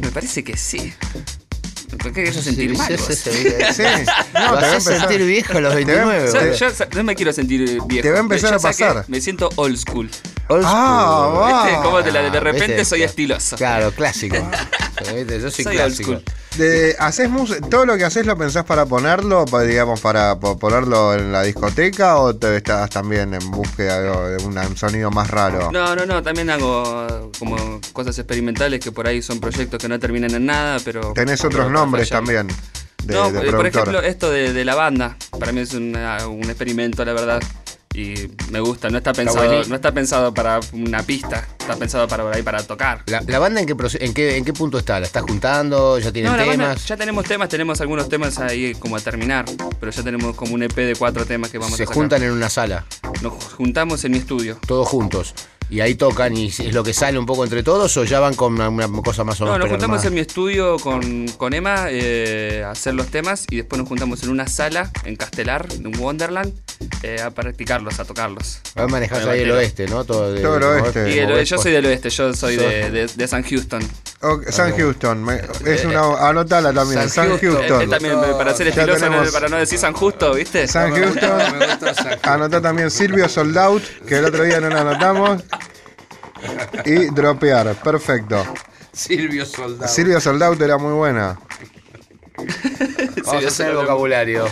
[0.00, 0.92] Me parece que sí.
[1.96, 2.86] ¿Por qué sentir Sí, mal?
[2.88, 3.06] sí, vos?
[3.06, 3.48] sí, sí.
[3.74, 3.82] Sí.
[3.82, 6.28] Lo No, te va a haces empezar- sentir viejo a los Te va a 29.
[6.28, 6.56] O sea, boludo.
[6.56, 8.02] yo no me quiero sentir viejo.
[8.02, 9.04] Te va a empezar Yo a pasar.
[9.08, 10.10] Me siento old school.
[10.48, 11.42] Old Ah, school.
[11.42, 11.64] va.
[11.64, 11.82] ¿Viste?
[11.82, 12.84] Como de, la- de repente ¿viste?
[12.84, 13.56] soy estiloso.
[13.56, 14.36] Claro, clásico.
[15.14, 15.40] ¿Viste?
[15.40, 16.10] Yo soy, Soy old clásico.
[16.12, 16.24] school.
[16.58, 21.12] De, ¿haces mus- ¿Todo lo que haces lo pensás para ponerlo, digamos, para po- ponerlo
[21.12, 25.28] en la discoteca o te estás también en búsqueda de, de un un sonido más
[25.32, 25.72] raro?
[25.72, 29.98] No, no, no, también hago como cosas experimentales que por ahí son proyectos que no
[29.98, 31.12] terminan en nada, pero...
[31.12, 32.48] Tenés otros está nombres también
[33.04, 33.66] de, no, de eh, por productor.
[33.66, 37.42] ejemplo, esto de, de la banda, para mí es una- un experimento, la verdad.
[37.96, 42.24] Y me gusta, no está pensado, no está pensado para una pista, está pensado para
[42.24, 43.04] por ahí para tocar.
[43.06, 44.98] La, la banda en qué, en, qué, en qué punto está?
[44.98, 45.96] ¿La estás juntando?
[46.00, 46.88] ¿Ya tienen No, la banda, temas?
[46.88, 49.44] ya tenemos temas, tenemos algunos temas ahí como a terminar,
[49.78, 51.94] pero ya tenemos como un EP de cuatro temas que vamos Se a sacar.
[51.94, 52.84] juntan en una sala,
[53.22, 54.58] Nos juntamos en mi estudio.
[54.66, 55.32] todos juntos.
[55.70, 58.34] Y ahí tocan y es lo que sale un poco entre todos o ya van
[58.34, 60.08] con una, una cosa más o No, menos nos juntamos prearmada?
[60.08, 64.22] en mi estudio con, con Emma eh, a hacer los temas y después nos juntamos
[64.22, 66.52] en una sala en Castelar, en un Wonderland,
[67.02, 68.60] eh, a practicarlos, a tocarlos.
[68.76, 70.04] Vos manejás Con ahí el oeste, ¿no?
[70.04, 71.10] Todo, de- Todo el oeste.
[71.14, 73.82] Y el- yo soy del oeste, yo soy de, de- de San Houston.
[74.50, 77.50] San Houston, me- es una, anotala también, San San, Houston.
[77.56, 77.80] Houston.
[77.80, 80.66] Eh, eh, también eh, para ser estiloso, tenemos- para no decir San Justo, ¿viste?
[80.68, 81.30] San Houston.
[82.22, 85.42] Anotá también Silvio Soldout, que el otro día no la anotamos.
[86.84, 88.44] Y dropear, perfecto.
[88.92, 89.92] Silvio Soldado.
[89.92, 91.38] Silvio Soldout era muy buena.
[93.26, 94.46] Vamos a hacer el vocabulario.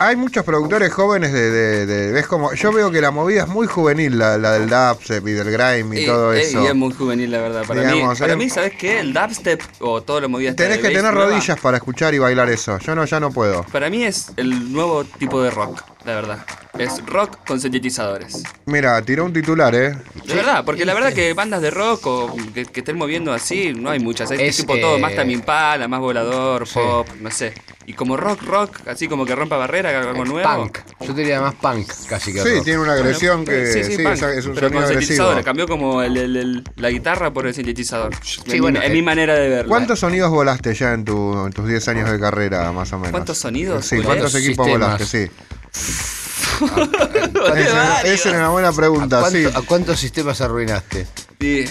[0.00, 3.48] Hay muchos productores jóvenes de, de- de- ves como yo veo que la movida es
[3.48, 6.62] muy juvenil, la, la del dubstep y del grime y Eh, todo eh, eso.
[6.62, 7.64] y es muy juvenil, la verdad.
[7.66, 8.98] Para Digamos, mí, para eh, mí, ¿sabes qué?
[9.00, 12.50] El dubstep o todo lo movida Tenés que tener nueva, rodillas para escuchar y bailar
[12.50, 12.78] eso.
[12.78, 13.62] Yo no, ya no puedo.
[13.64, 16.46] Para mí es el nuevo tipo de rock, la verdad.
[16.78, 18.42] Es rock con sintetizadores.
[18.66, 19.96] Mira, tiró un titular, ¿eh?
[20.26, 23.72] De verdad, porque la verdad que bandas de rock o que, que estén moviendo así,
[23.74, 24.30] no hay muchas.
[24.30, 26.74] Hay Es, tipo todo, eh, más Tame Impala, más volador, Sí.
[26.74, 27.54] pop, no sé.
[27.86, 30.56] Y como rock, rock, así como que rompa barrera, algo nuevo.
[30.56, 30.78] Punk.
[31.00, 32.64] Yo te diría más punk casi que Sí, rock.
[32.64, 34.76] tiene una agresión Bueno, que sí, sí, sí, punk, es, es un pero sonido con
[34.76, 34.90] agresivo.
[35.00, 35.44] sintetizadores.
[35.44, 38.12] Cambió como el- el- el- la guitarra por el sintetizador.
[38.46, 39.68] en, bueno, mi, en eh, mi manera de verlo.
[39.68, 43.12] ¿Cuántos sonidos volaste ya en, tu- en tus 10 años de carrera, más o menos?
[43.12, 44.06] ¿Cuántos sonidos Sí, volé?
[44.08, 44.90] ¿cuántos equipos Sistemas.
[44.98, 45.26] volaste?
[45.28, 45.32] Sí.
[47.56, 49.46] Esa, esa era una buena ¿A, pregunta, cuánto- sí.
[49.54, 51.06] a cuántos sistemas arruinaste?
[51.40, 51.64] Y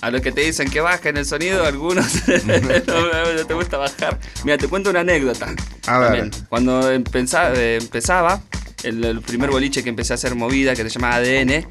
[0.00, 2.06] A los que te dicen que bajen el sonido, algunos
[2.46, 4.18] no, no te gusta bajar.
[4.44, 5.54] Mira, te cuento una anécdota.
[5.86, 6.08] A ver.
[6.08, 6.30] También.
[6.48, 8.40] Cuando empezaba, eh, empezaba
[8.82, 11.66] el, el primer boliche que empecé a hacer movida, que se llamaba ADN,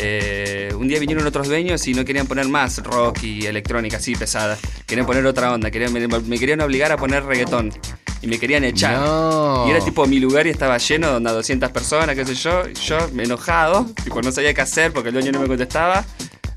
[0.00, 4.14] eh, un día vinieron otros dueños y no querían poner más rock y electrónica así
[4.14, 4.56] pesada.
[4.86, 7.72] Querían poner otra onda, querían, me, me querían obligar a poner reggaetón.
[8.20, 8.98] Y me querían echar.
[8.98, 9.64] No.
[9.66, 12.62] Y era tipo mi lugar y estaba lleno, donde 200 personas, qué sé yo.
[12.68, 16.04] y Yo, enojado, tipo no sabía qué hacer porque el dueño no me contestaba.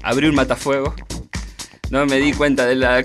[0.01, 0.95] Abrí un matafuego.
[1.91, 3.03] No me di cuenta de la,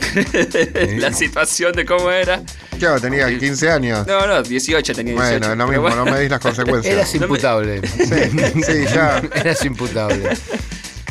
[0.99, 2.41] la situación, de cómo era.
[2.79, 4.07] Claro, tenía 15 años.
[4.07, 5.39] No, no, 18 tenía 18.
[5.41, 6.05] Bueno, es lo mismo, bueno.
[6.05, 6.95] no me dis las consecuencias.
[6.95, 7.81] Eras imputable.
[7.87, 9.21] Sí, sí, ya.
[9.35, 10.31] Eras imputable.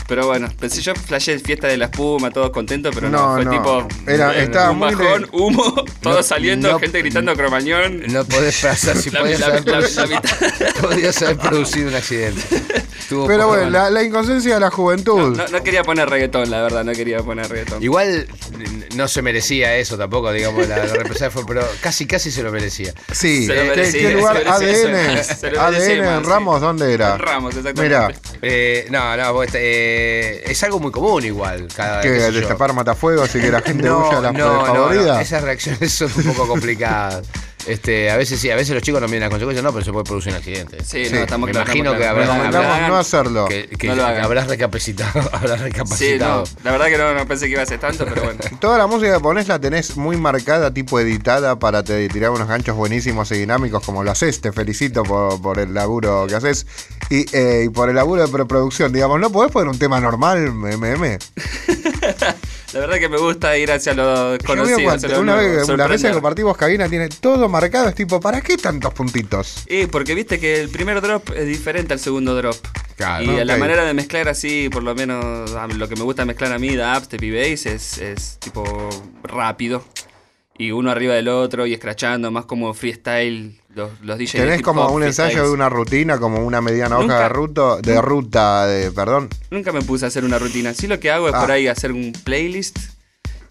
[0.08, 3.46] Pero bueno, pensé yo flashé fiesta de la espuma, todos contentos, pero no, No, fue
[3.46, 3.52] no.
[3.52, 3.88] tipo.
[4.08, 8.04] Era- estaba un muy bajón, de- humo, todo No, saliendo, no- gente gritando cromañón.
[8.08, 10.76] No podés pasar si La- podías la- haber la- producido- la mitad.
[10.82, 12.42] podías haber producido un accidente.
[13.00, 15.36] Estuvo Pero bueno, la, la inconsciencia de la juventud.
[15.38, 17.84] No, no quería poner reggaetón, la verdad, no quería poner reggaetón.
[17.84, 18.28] Igual
[18.96, 22.52] no se merecía eso tampoco, digamos, la, la represalia fue, pero casi casi se lo
[22.52, 22.94] merecía.
[23.12, 24.38] Sí, Se lo ¿qué, merecía, qué lugar?
[24.38, 25.24] se lo merecía, ADN.
[25.40, 26.66] se lo merecía ADN en Ramos, sí.
[26.66, 27.14] ¿dónde era?
[27.14, 27.84] En Ramos, exactamente.
[27.84, 29.95] Mira, Eh, no, no, vos, eh,
[30.46, 31.68] es algo muy común igual.
[31.76, 35.20] Cada, que destapar matafuegos y que la gente no, huya a la no, no, no,
[35.20, 37.28] esas reacciones son un poco complicadas.
[37.68, 39.92] Este, a veces sí, a veces los chicos no miran las consecuencias, no, pero se
[39.92, 40.84] puede producir un accidente.
[40.84, 43.46] Sí, Sí, no, estamos Me imagino estamos que habrá- No, Recomendamos hacerlo.
[43.48, 44.24] Que, que No lo hagan.
[44.24, 46.44] habrás recapacitado, habrás Sí, no, recapacitado.
[46.64, 48.40] la verdad que no, no pensé que iba a ser tanto, pero bueno.
[48.60, 52.48] Toda la música que pones la tenés muy marcada, tipo editada, para te tirar unos
[52.48, 54.42] ganchos buenísimos y dinámicos como lo haces.
[54.42, 56.68] Te felicito por, por el laburo que haces
[57.10, 58.94] y, eh, y por el laburo de preproducción.
[58.94, 61.18] Digamos, ¿no podés poner un tema normal, MM?
[62.74, 64.96] La verdad que me gusta ir hacia los conocidos.
[64.96, 66.14] hacia una vez que las veces que sorprender.
[66.14, 69.64] compartimos cabina tiene todo marcado, es tipo, ¿para qué tantos puntitos?
[69.68, 72.56] Y porque viste que el primer drop es diferente al segundo drop.
[72.96, 73.24] Claro.
[73.24, 76.60] y la manera de mezclar así, por lo menos lo que me gusta mezclar a
[76.60, 78.64] mí, dubstep y bass, es, es tipo
[79.24, 79.84] rápido.
[80.58, 83.60] Y uno arriba del otro y escrachando, más como freestyle.
[83.76, 87.30] Los, los DJs Tenés como un ensayo de una rutina, como una mediana hoja de,
[87.30, 89.28] ruto, de ruta, de, perdón.
[89.52, 90.74] Nunca me puse a hacer una rutina.
[90.74, 91.42] Sí lo que hago es Ah.
[91.42, 92.78] por ahí hacer un playlist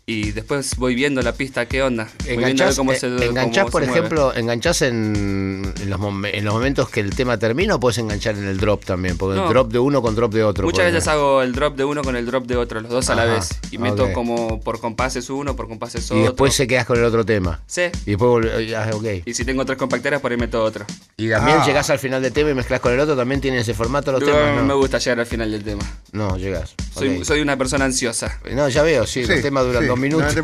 [0.07, 2.09] y después voy viendo la pista, qué onda.
[2.27, 4.01] Enganchás, cómo eh, se, enganchás, cómo por se mueve.
[4.07, 6.01] ejemplo, enganchás en, en los,
[6.33, 9.37] en los momentos que el tema termina o puedes enganchar en el drop también, porque
[9.39, 9.45] No.
[9.47, 10.65] el drop de uno con drop de otro.
[10.67, 11.13] Muchas veces ejemplo.
[11.23, 13.49] hago el drop de uno con el drop de otro, los dos a la vez.
[13.71, 16.23] Y meto como por compases uno, por compases Y otro.
[16.25, 17.63] después se quedas con el otro tema.
[17.67, 17.83] Sí.
[18.05, 19.05] Y después ah, ok.
[19.25, 20.85] Y si tengo tres compacteras, por ahí meto otro.
[21.17, 21.67] Y también Ah.
[21.67, 24.21] llegás al final del tema y mezclas con el otro, también tienen ese formato los
[24.21, 24.57] No, temas.
[24.61, 25.83] me No, gusta llegar al final del tema.
[26.13, 26.75] no llegás.
[26.95, 28.39] Soy, soy una persona ansiosa.
[28.53, 29.89] No, ya veo, sí, los temas duran sí.
[29.89, 30.35] dos minutos.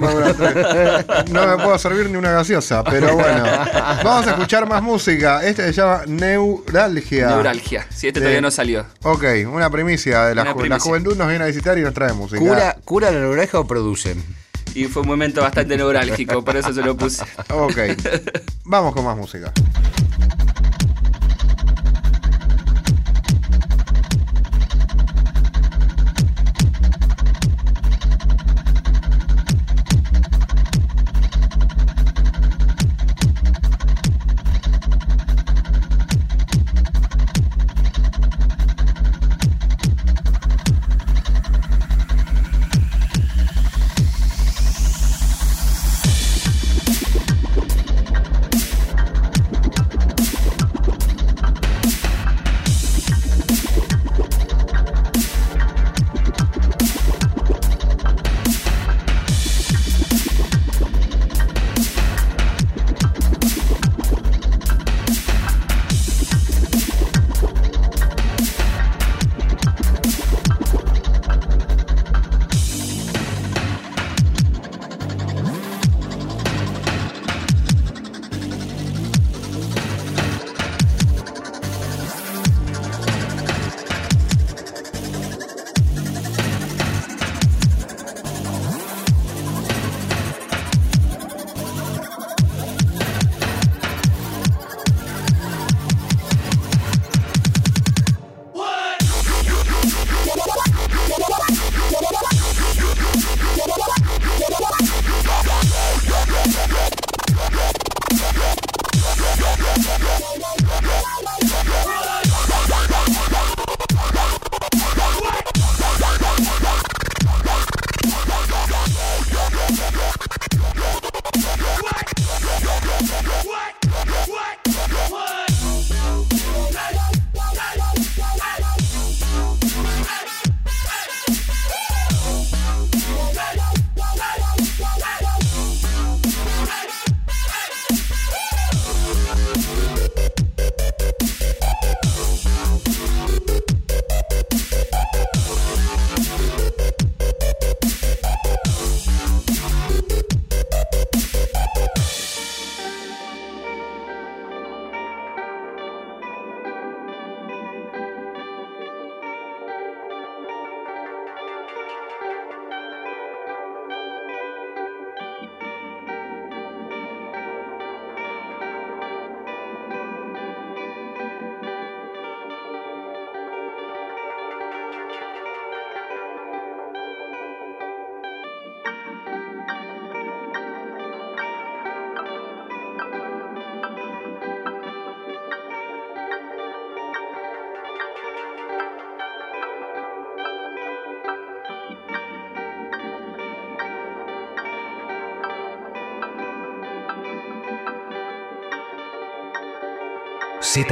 [1.31, 3.45] No, me puedo servir ni una gaseosa, pero bueno.
[4.05, 5.45] Vamos a escuchar más música.
[5.45, 7.29] Este se llama Neuralgia.
[7.29, 7.87] Neuralgia.
[7.91, 8.87] Si este todavía no salió.
[9.03, 10.77] Ok, una primicia de la, Una ju- primicia.
[10.77, 12.39] la juventud nos viene a visitar y nos trae música.
[12.41, 14.23] ¿Cura, ¿Cura la neuralgia o producen?
[14.75, 17.25] Y fue un momento bastante neurálgico, por eso se lo puse.
[17.53, 17.77] Ok.
[18.65, 19.53] Vamos con más música.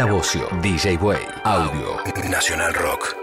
[0.07, 1.97] Bocio, DJ Way, Audio,
[2.29, 3.18] Nacional Rock.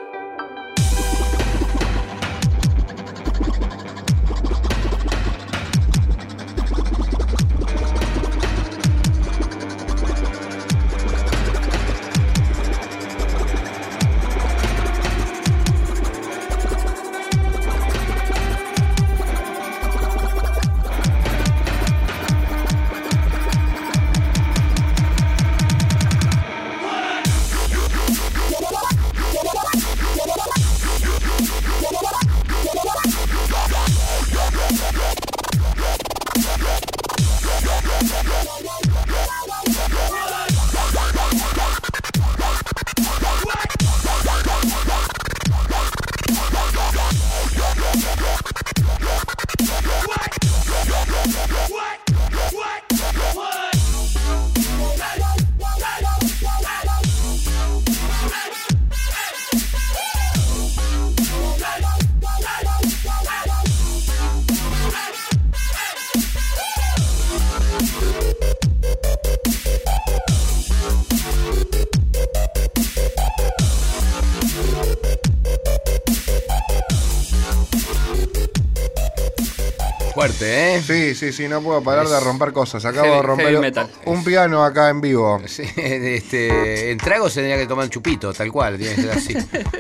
[81.14, 82.84] Sí, sí, sí, no puedo parar de romper cosas.
[82.86, 83.90] Acabo Heavy- de romper metal.
[84.06, 85.42] un piano acá en vivo.
[85.46, 89.12] Sí, este, en tragos se tendría que tomar un chupito, tal cual, tiene que ser
[89.12, 89.36] así.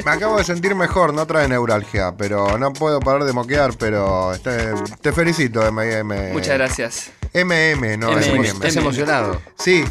[0.05, 4.33] Me acabo de sentir mejor, no trae neuralgia, pero no puedo parar de moquear, pero
[4.33, 6.31] este, te felicito, MM.
[6.33, 7.11] Muchas gracias.
[7.33, 8.31] MM, no MM.
[8.39, 8.45] MM.
[8.45, 9.41] ¿Estás emocionado?
[9.57, 9.83] Sí,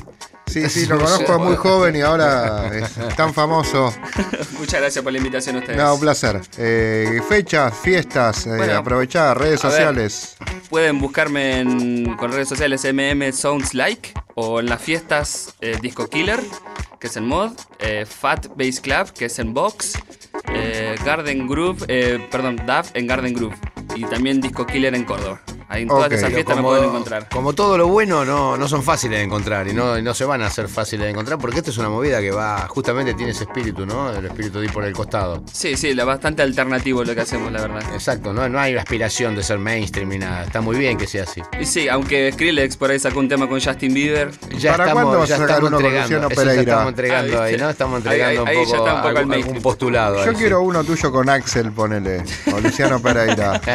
[0.62, 3.92] sí, sí, lo conozco muy joven y ahora es tan famoso.
[4.58, 5.76] Muchas gracias por la invitación a ustedes.
[5.78, 6.40] No, un placer.
[6.58, 9.70] Eh, fechas, fiestas, eh, Bueno, aprovechar, redes ver.
[9.72, 10.36] sociales.
[10.70, 16.08] Pueden buscarme en, con redes sociales MM Sounds Like o en las fiestas eh, Disco
[16.08, 16.40] Killer,
[16.98, 19.94] que es en mod, eh, Fat Bass Club, que es en box,
[20.52, 23.56] eh, Garden Groove, eh, perdón, DAF en Garden Groove
[23.94, 25.40] y también Disco Killer en Córdoba.
[25.74, 27.28] Ahí en todas esas fiestas me pueden encontrar.
[27.28, 30.24] como todo lo bueno, no, no son fáciles de encontrar y no, y no se
[30.24, 33.32] van a hacer fáciles de encontrar porque esta es una movida que va, justamente tiene
[33.32, 34.10] ese espíritu, ¿no?
[34.12, 35.42] El espíritu de ir por el costado.
[35.52, 37.82] Sí, sí, la bastante alternativo lo que hacemos, la verdad.
[37.92, 40.44] Exacto, no, no hay aspiración de ser mainstream ni nada.
[40.44, 41.42] Está muy bien que sea así.
[41.60, 44.30] Y sí, aunque Skrillex por ahí sacó un tema con Justin Bieber.
[44.58, 46.28] Ya ¿Para estamos, cuándo vas ya a sacar estamos uno con entregando.
[46.28, 46.62] Ya Pereira?
[46.62, 47.56] estamos entregando Ah, ahí.
[47.56, 47.70] ¿no?
[47.70, 49.56] Estamos entregando ahí- ahí un ya poco está un poco al algún, mainstream.
[49.56, 50.24] algún postulado.
[50.24, 52.22] Yo ahí, quiero uno tuyo con Axel, ponele.
[52.54, 53.60] O Luciano Pereira.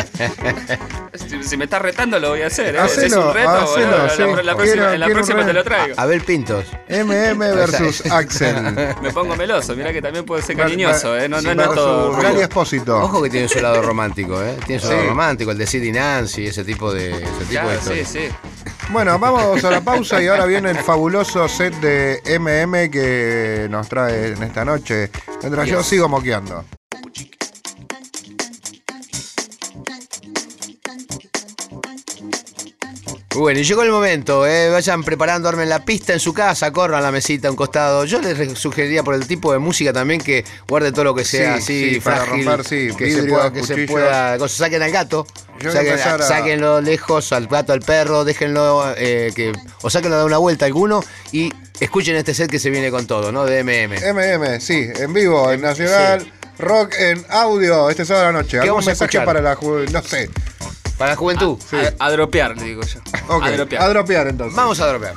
[1.14, 2.80] Si, si me está retando lo voy a hacer, ¿eh?
[2.80, 3.50] Hacelo, ¿Es un reto?
[3.50, 4.22] hacelo, Bueno, sí.
[4.22, 5.96] la- la próxima, Quiero- en la próxima te lo traigo.
[5.96, 6.02] sí.
[6.02, 6.66] Abel Pintos.
[6.88, 8.56] MM versus Axel.
[9.02, 11.30] Me pongo meloso, mira que también puedo ser Ver- cariñoso, ver- ¿eh?
[11.30, 12.12] No, sí, no, no es todo.
[12.14, 12.42] Gary rudo.
[12.44, 12.98] Espósito.
[12.98, 14.56] Ojo que tiene su lado romántico, ¿eh?
[14.66, 15.08] Tiene su lado Sí.
[15.08, 18.10] romántico, el de Sid y Nancy, ese tipo de, ese tipo de Claro, sí, historias.
[18.10, 18.30] sí.
[18.90, 23.88] Bueno, vamos a la pausa y ahora viene el fabuloso set de MM que nos
[23.88, 25.12] trae en esta noche.
[25.42, 26.66] Mientras yo sigo moqueando.
[33.36, 34.70] Bueno, y llegó el momento, ¿eh?
[34.72, 38.04] vayan preparando, armen la pista en su casa, corran la mesita a un costado.
[38.06, 41.58] Yo les sugeriría por el tipo de música también que guarde todo lo que sea
[41.58, 44.92] Sí, así, sí, para frágil, romper, sí, que, se pueda, que se pueda, saquen al
[44.92, 45.28] gato,
[45.60, 49.54] a saquen- a- sáquenlo lejos al gato, al perro, déjenlo, eh, que,
[49.84, 53.32] o sáquenlo de una vuelta alguno y escuchen este set que se viene con todo,
[53.32, 53.46] ¿no?
[53.46, 53.96] De MM.
[54.12, 56.34] MM, sí, en vivo, en Nacional.
[56.58, 58.58] Rock en audio este sábado a la noche.
[58.58, 59.26] ¿Algún vamos a mensaje escuchar?
[59.26, 59.56] para la?
[59.92, 60.30] No sé.
[61.00, 61.58] Para la juventud.
[62.00, 63.00] A, a dropear, le digo yo.
[63.30, 63.82] Ok, A dropear.
[63.82, 64.56] a dropear entonces.
[64.56, 65.16] Vamos a dropear.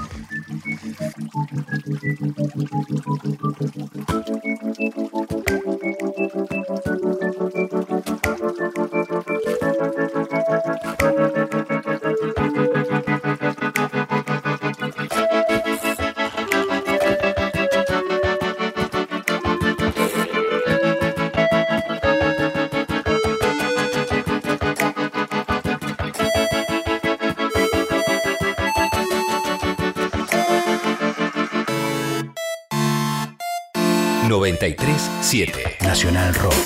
[35.02, 36.61] 93.7 Nacional Rock.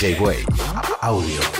[0.00, 0.46] DJ Way,
[1.02, 1.59] audio.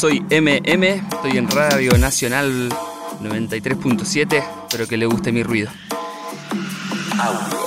[0.00, 2.70] Soy MM, estoy en Radio Nacional
[3.20, 5.68] 93.7, espero que le guste mi ruido.
[7.18, 7.59] Paper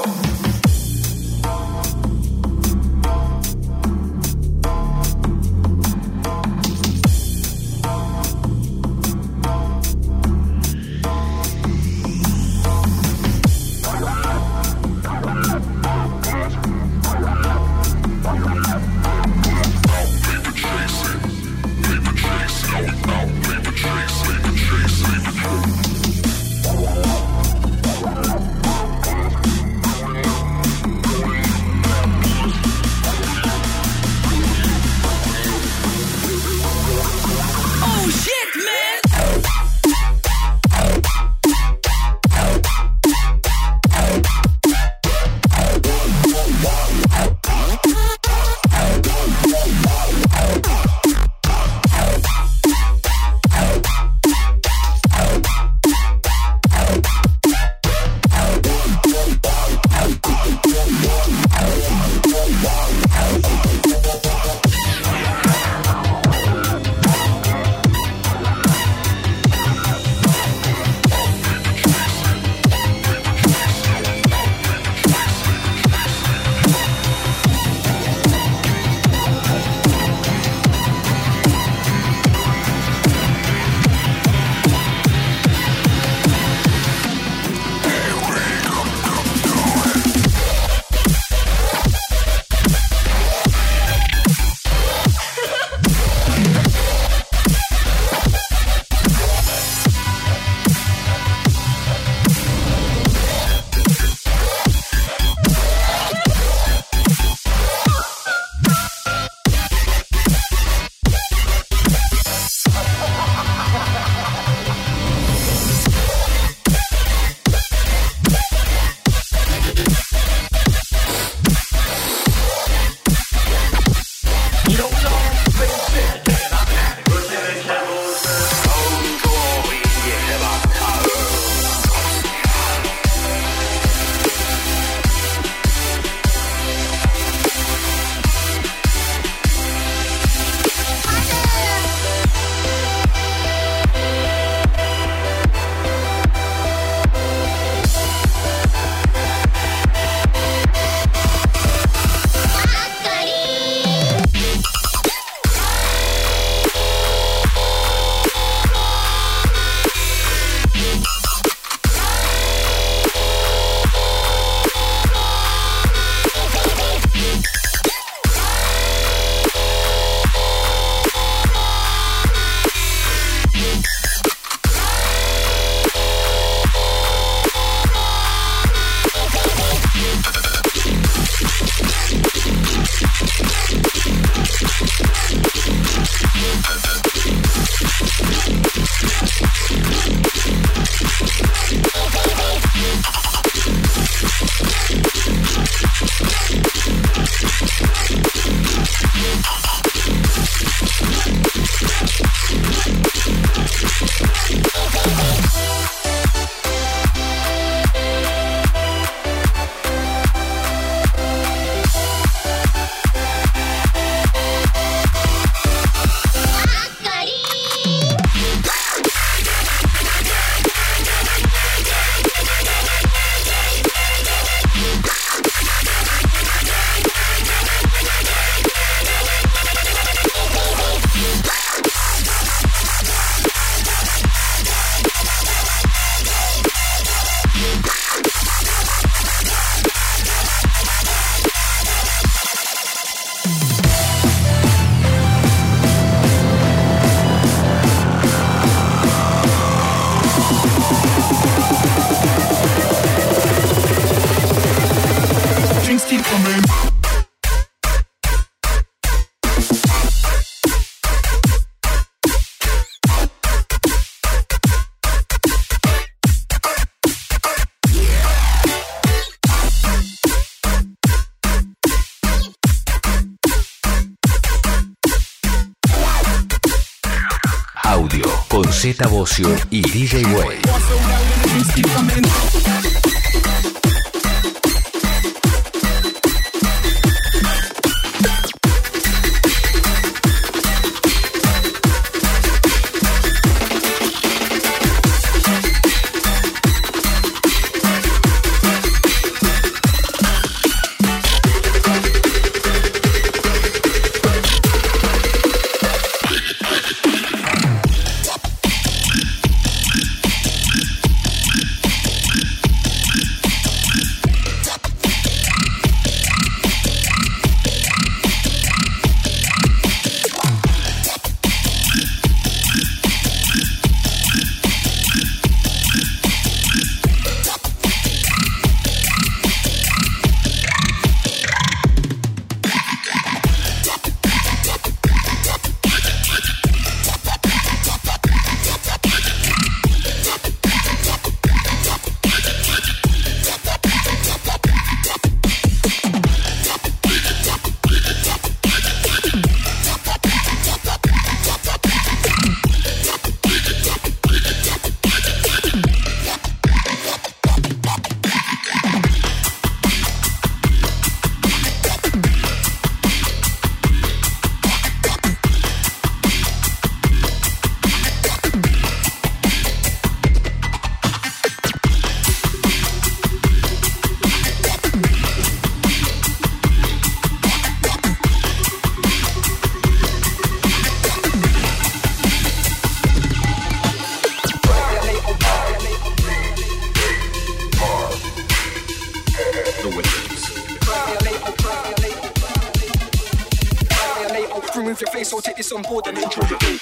[395.74, 396.78] on board and enjoy the day.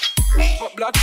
[0.60, 0.96] Hot blood.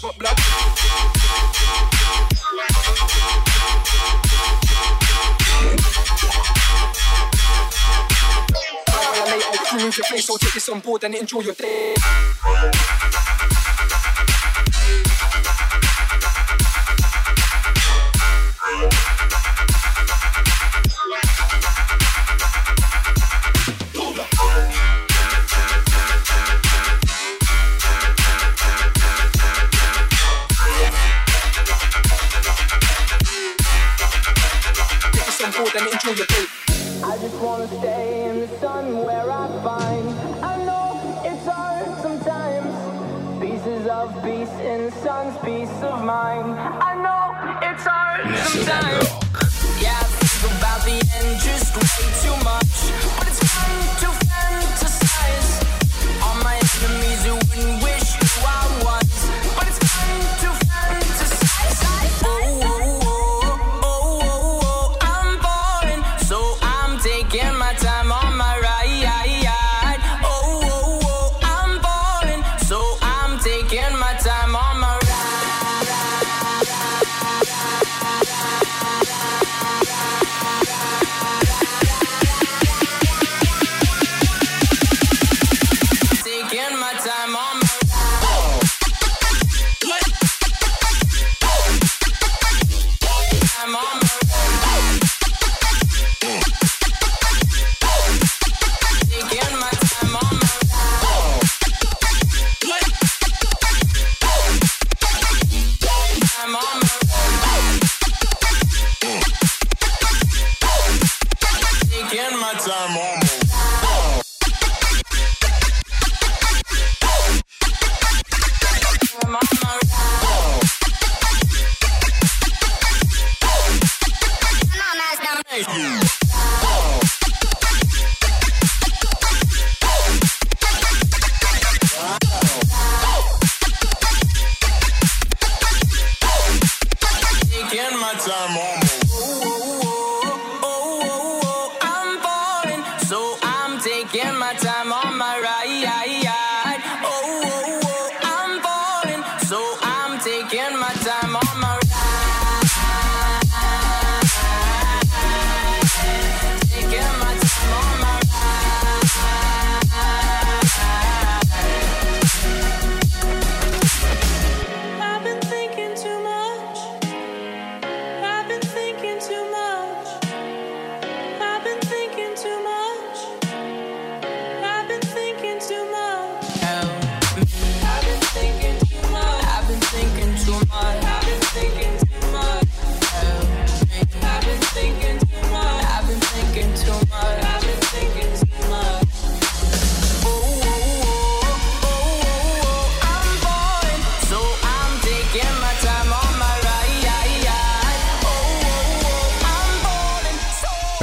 [0.00, 0.38] Hot blood.
[8.90, 11.94] Ah, your face, so take this on board and enjoy your day.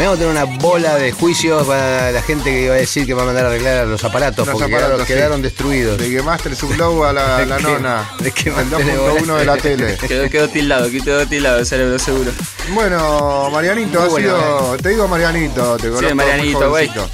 [0.06, 3.14] Vamos a tener una bola de juicios para la gente que iba a decir que
[3.15, 5.14] va a mandar a arreglar los aparatos Los porque aparatos, quedaron, sí.
[5.14, 5.98] quedaron destruidos.
[5.98, 8.10] De que Master Sublow a la, De la que- nona.
[8.19, 9.98] de que el 2.1 de la tele.
[10.07, 12.32] Quedó, quedó tildado, quedó tildado el cerebro seguro.
[12.73, 14.77] Bueno, Marianito, ha bueno, sido.
[14.77, 16.88] Te digo Marianito, te conozco muy Marianito, güey.
[16.88, 17.10] jovencito.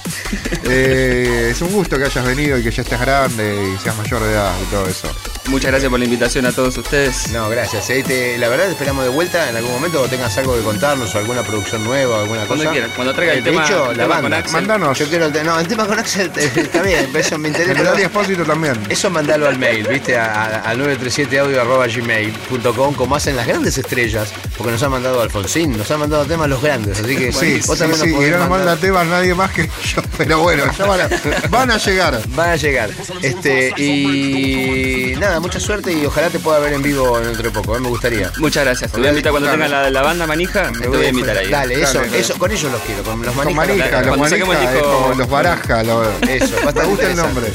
[0.65, 4.21] Eh, es un gusto que hayas venido y que ya estés grande y seas mayor
[4.21, 5.07] de edad y todo eso.
[5.47, 7.29] Muchas gracias por la invitación a todos ustedes.
[7.31, 7.89] No, gracias.
[7.89, 10.61] eh, te- la verdad, te esperamos de vuelta en algún momento o tengas algo que
[10.61, 12.71] contarnos o alguna producción nueva o alguna Cuando cosa.
[12.71, 14.37] quieran, cuando traiga el Eh, de tema- hecho, el la tema con banda.
[14.37, 14.53] Axel.
[14.53, 14.97] Mandanos.
[14.99, 17.99] Yo quiero el No, el tema con Axel eh, está bien, eso me interesa.
[17.99, 18.75] Espósito también.
[18.87, 20.17] Eso mandalo al mail, ¿viste?
[20.17, 26.25] Al 937audio.gmail.com como hacen las grandes estrellas, porque nos han mandado Alfonsín, nos han mandado
[26.25, 28.49] temas los grandes, así que Sí, vos sí, también nos sí, y podés no nos
[28.49, 28.67] mandar.
[28.67, 31.09] manda temas nadie más que yo, pero bueno, ya van a,
[31.49, 32.21] van a llegar.
[32.29, 32.89] Van a llegar.
[33.21, 37.75] Este, y nada, mucha suerte y ojalá te pueda ver en vivo dentro de poco,
[37.75, 37.79] ¿eh?
[37.79, 38.31] me gustaría.
[38.37, 38.91] Muchas gracias.
[38.91, 39.63] Te voy a invitar cuando Dale.
[39.63, 41.49] tenga la, la banda manija, te voy a invitar ahí.
[41.49, 43.67] Dale, eso, Dale, eso, con ellos los quiero, con los Con manijas.
[43.67, 45.83] manija, Cuando los manija, disco- como los baraja.
[45.83, 47.47] Los, Eso, me gusta el nombre.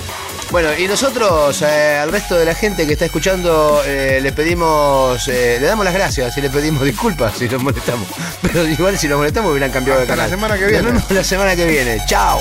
[0.53, 5.27] Bueno, y nosotros eh, al resto de la gente que está escuchando eh, le pedimos,
[5.27, 8.07] eh, le damos las gracias y le pedimos disculpas si nos molestamos.
[8.43, 10.39] Pero igual si nos molestamos hubieran cambiado Hasta de la canal.
[10.39, 10.83] semana que viene.
[10.83, 11.99] Nos vemos la semana que viene.
[12.09, 12.39] Chao.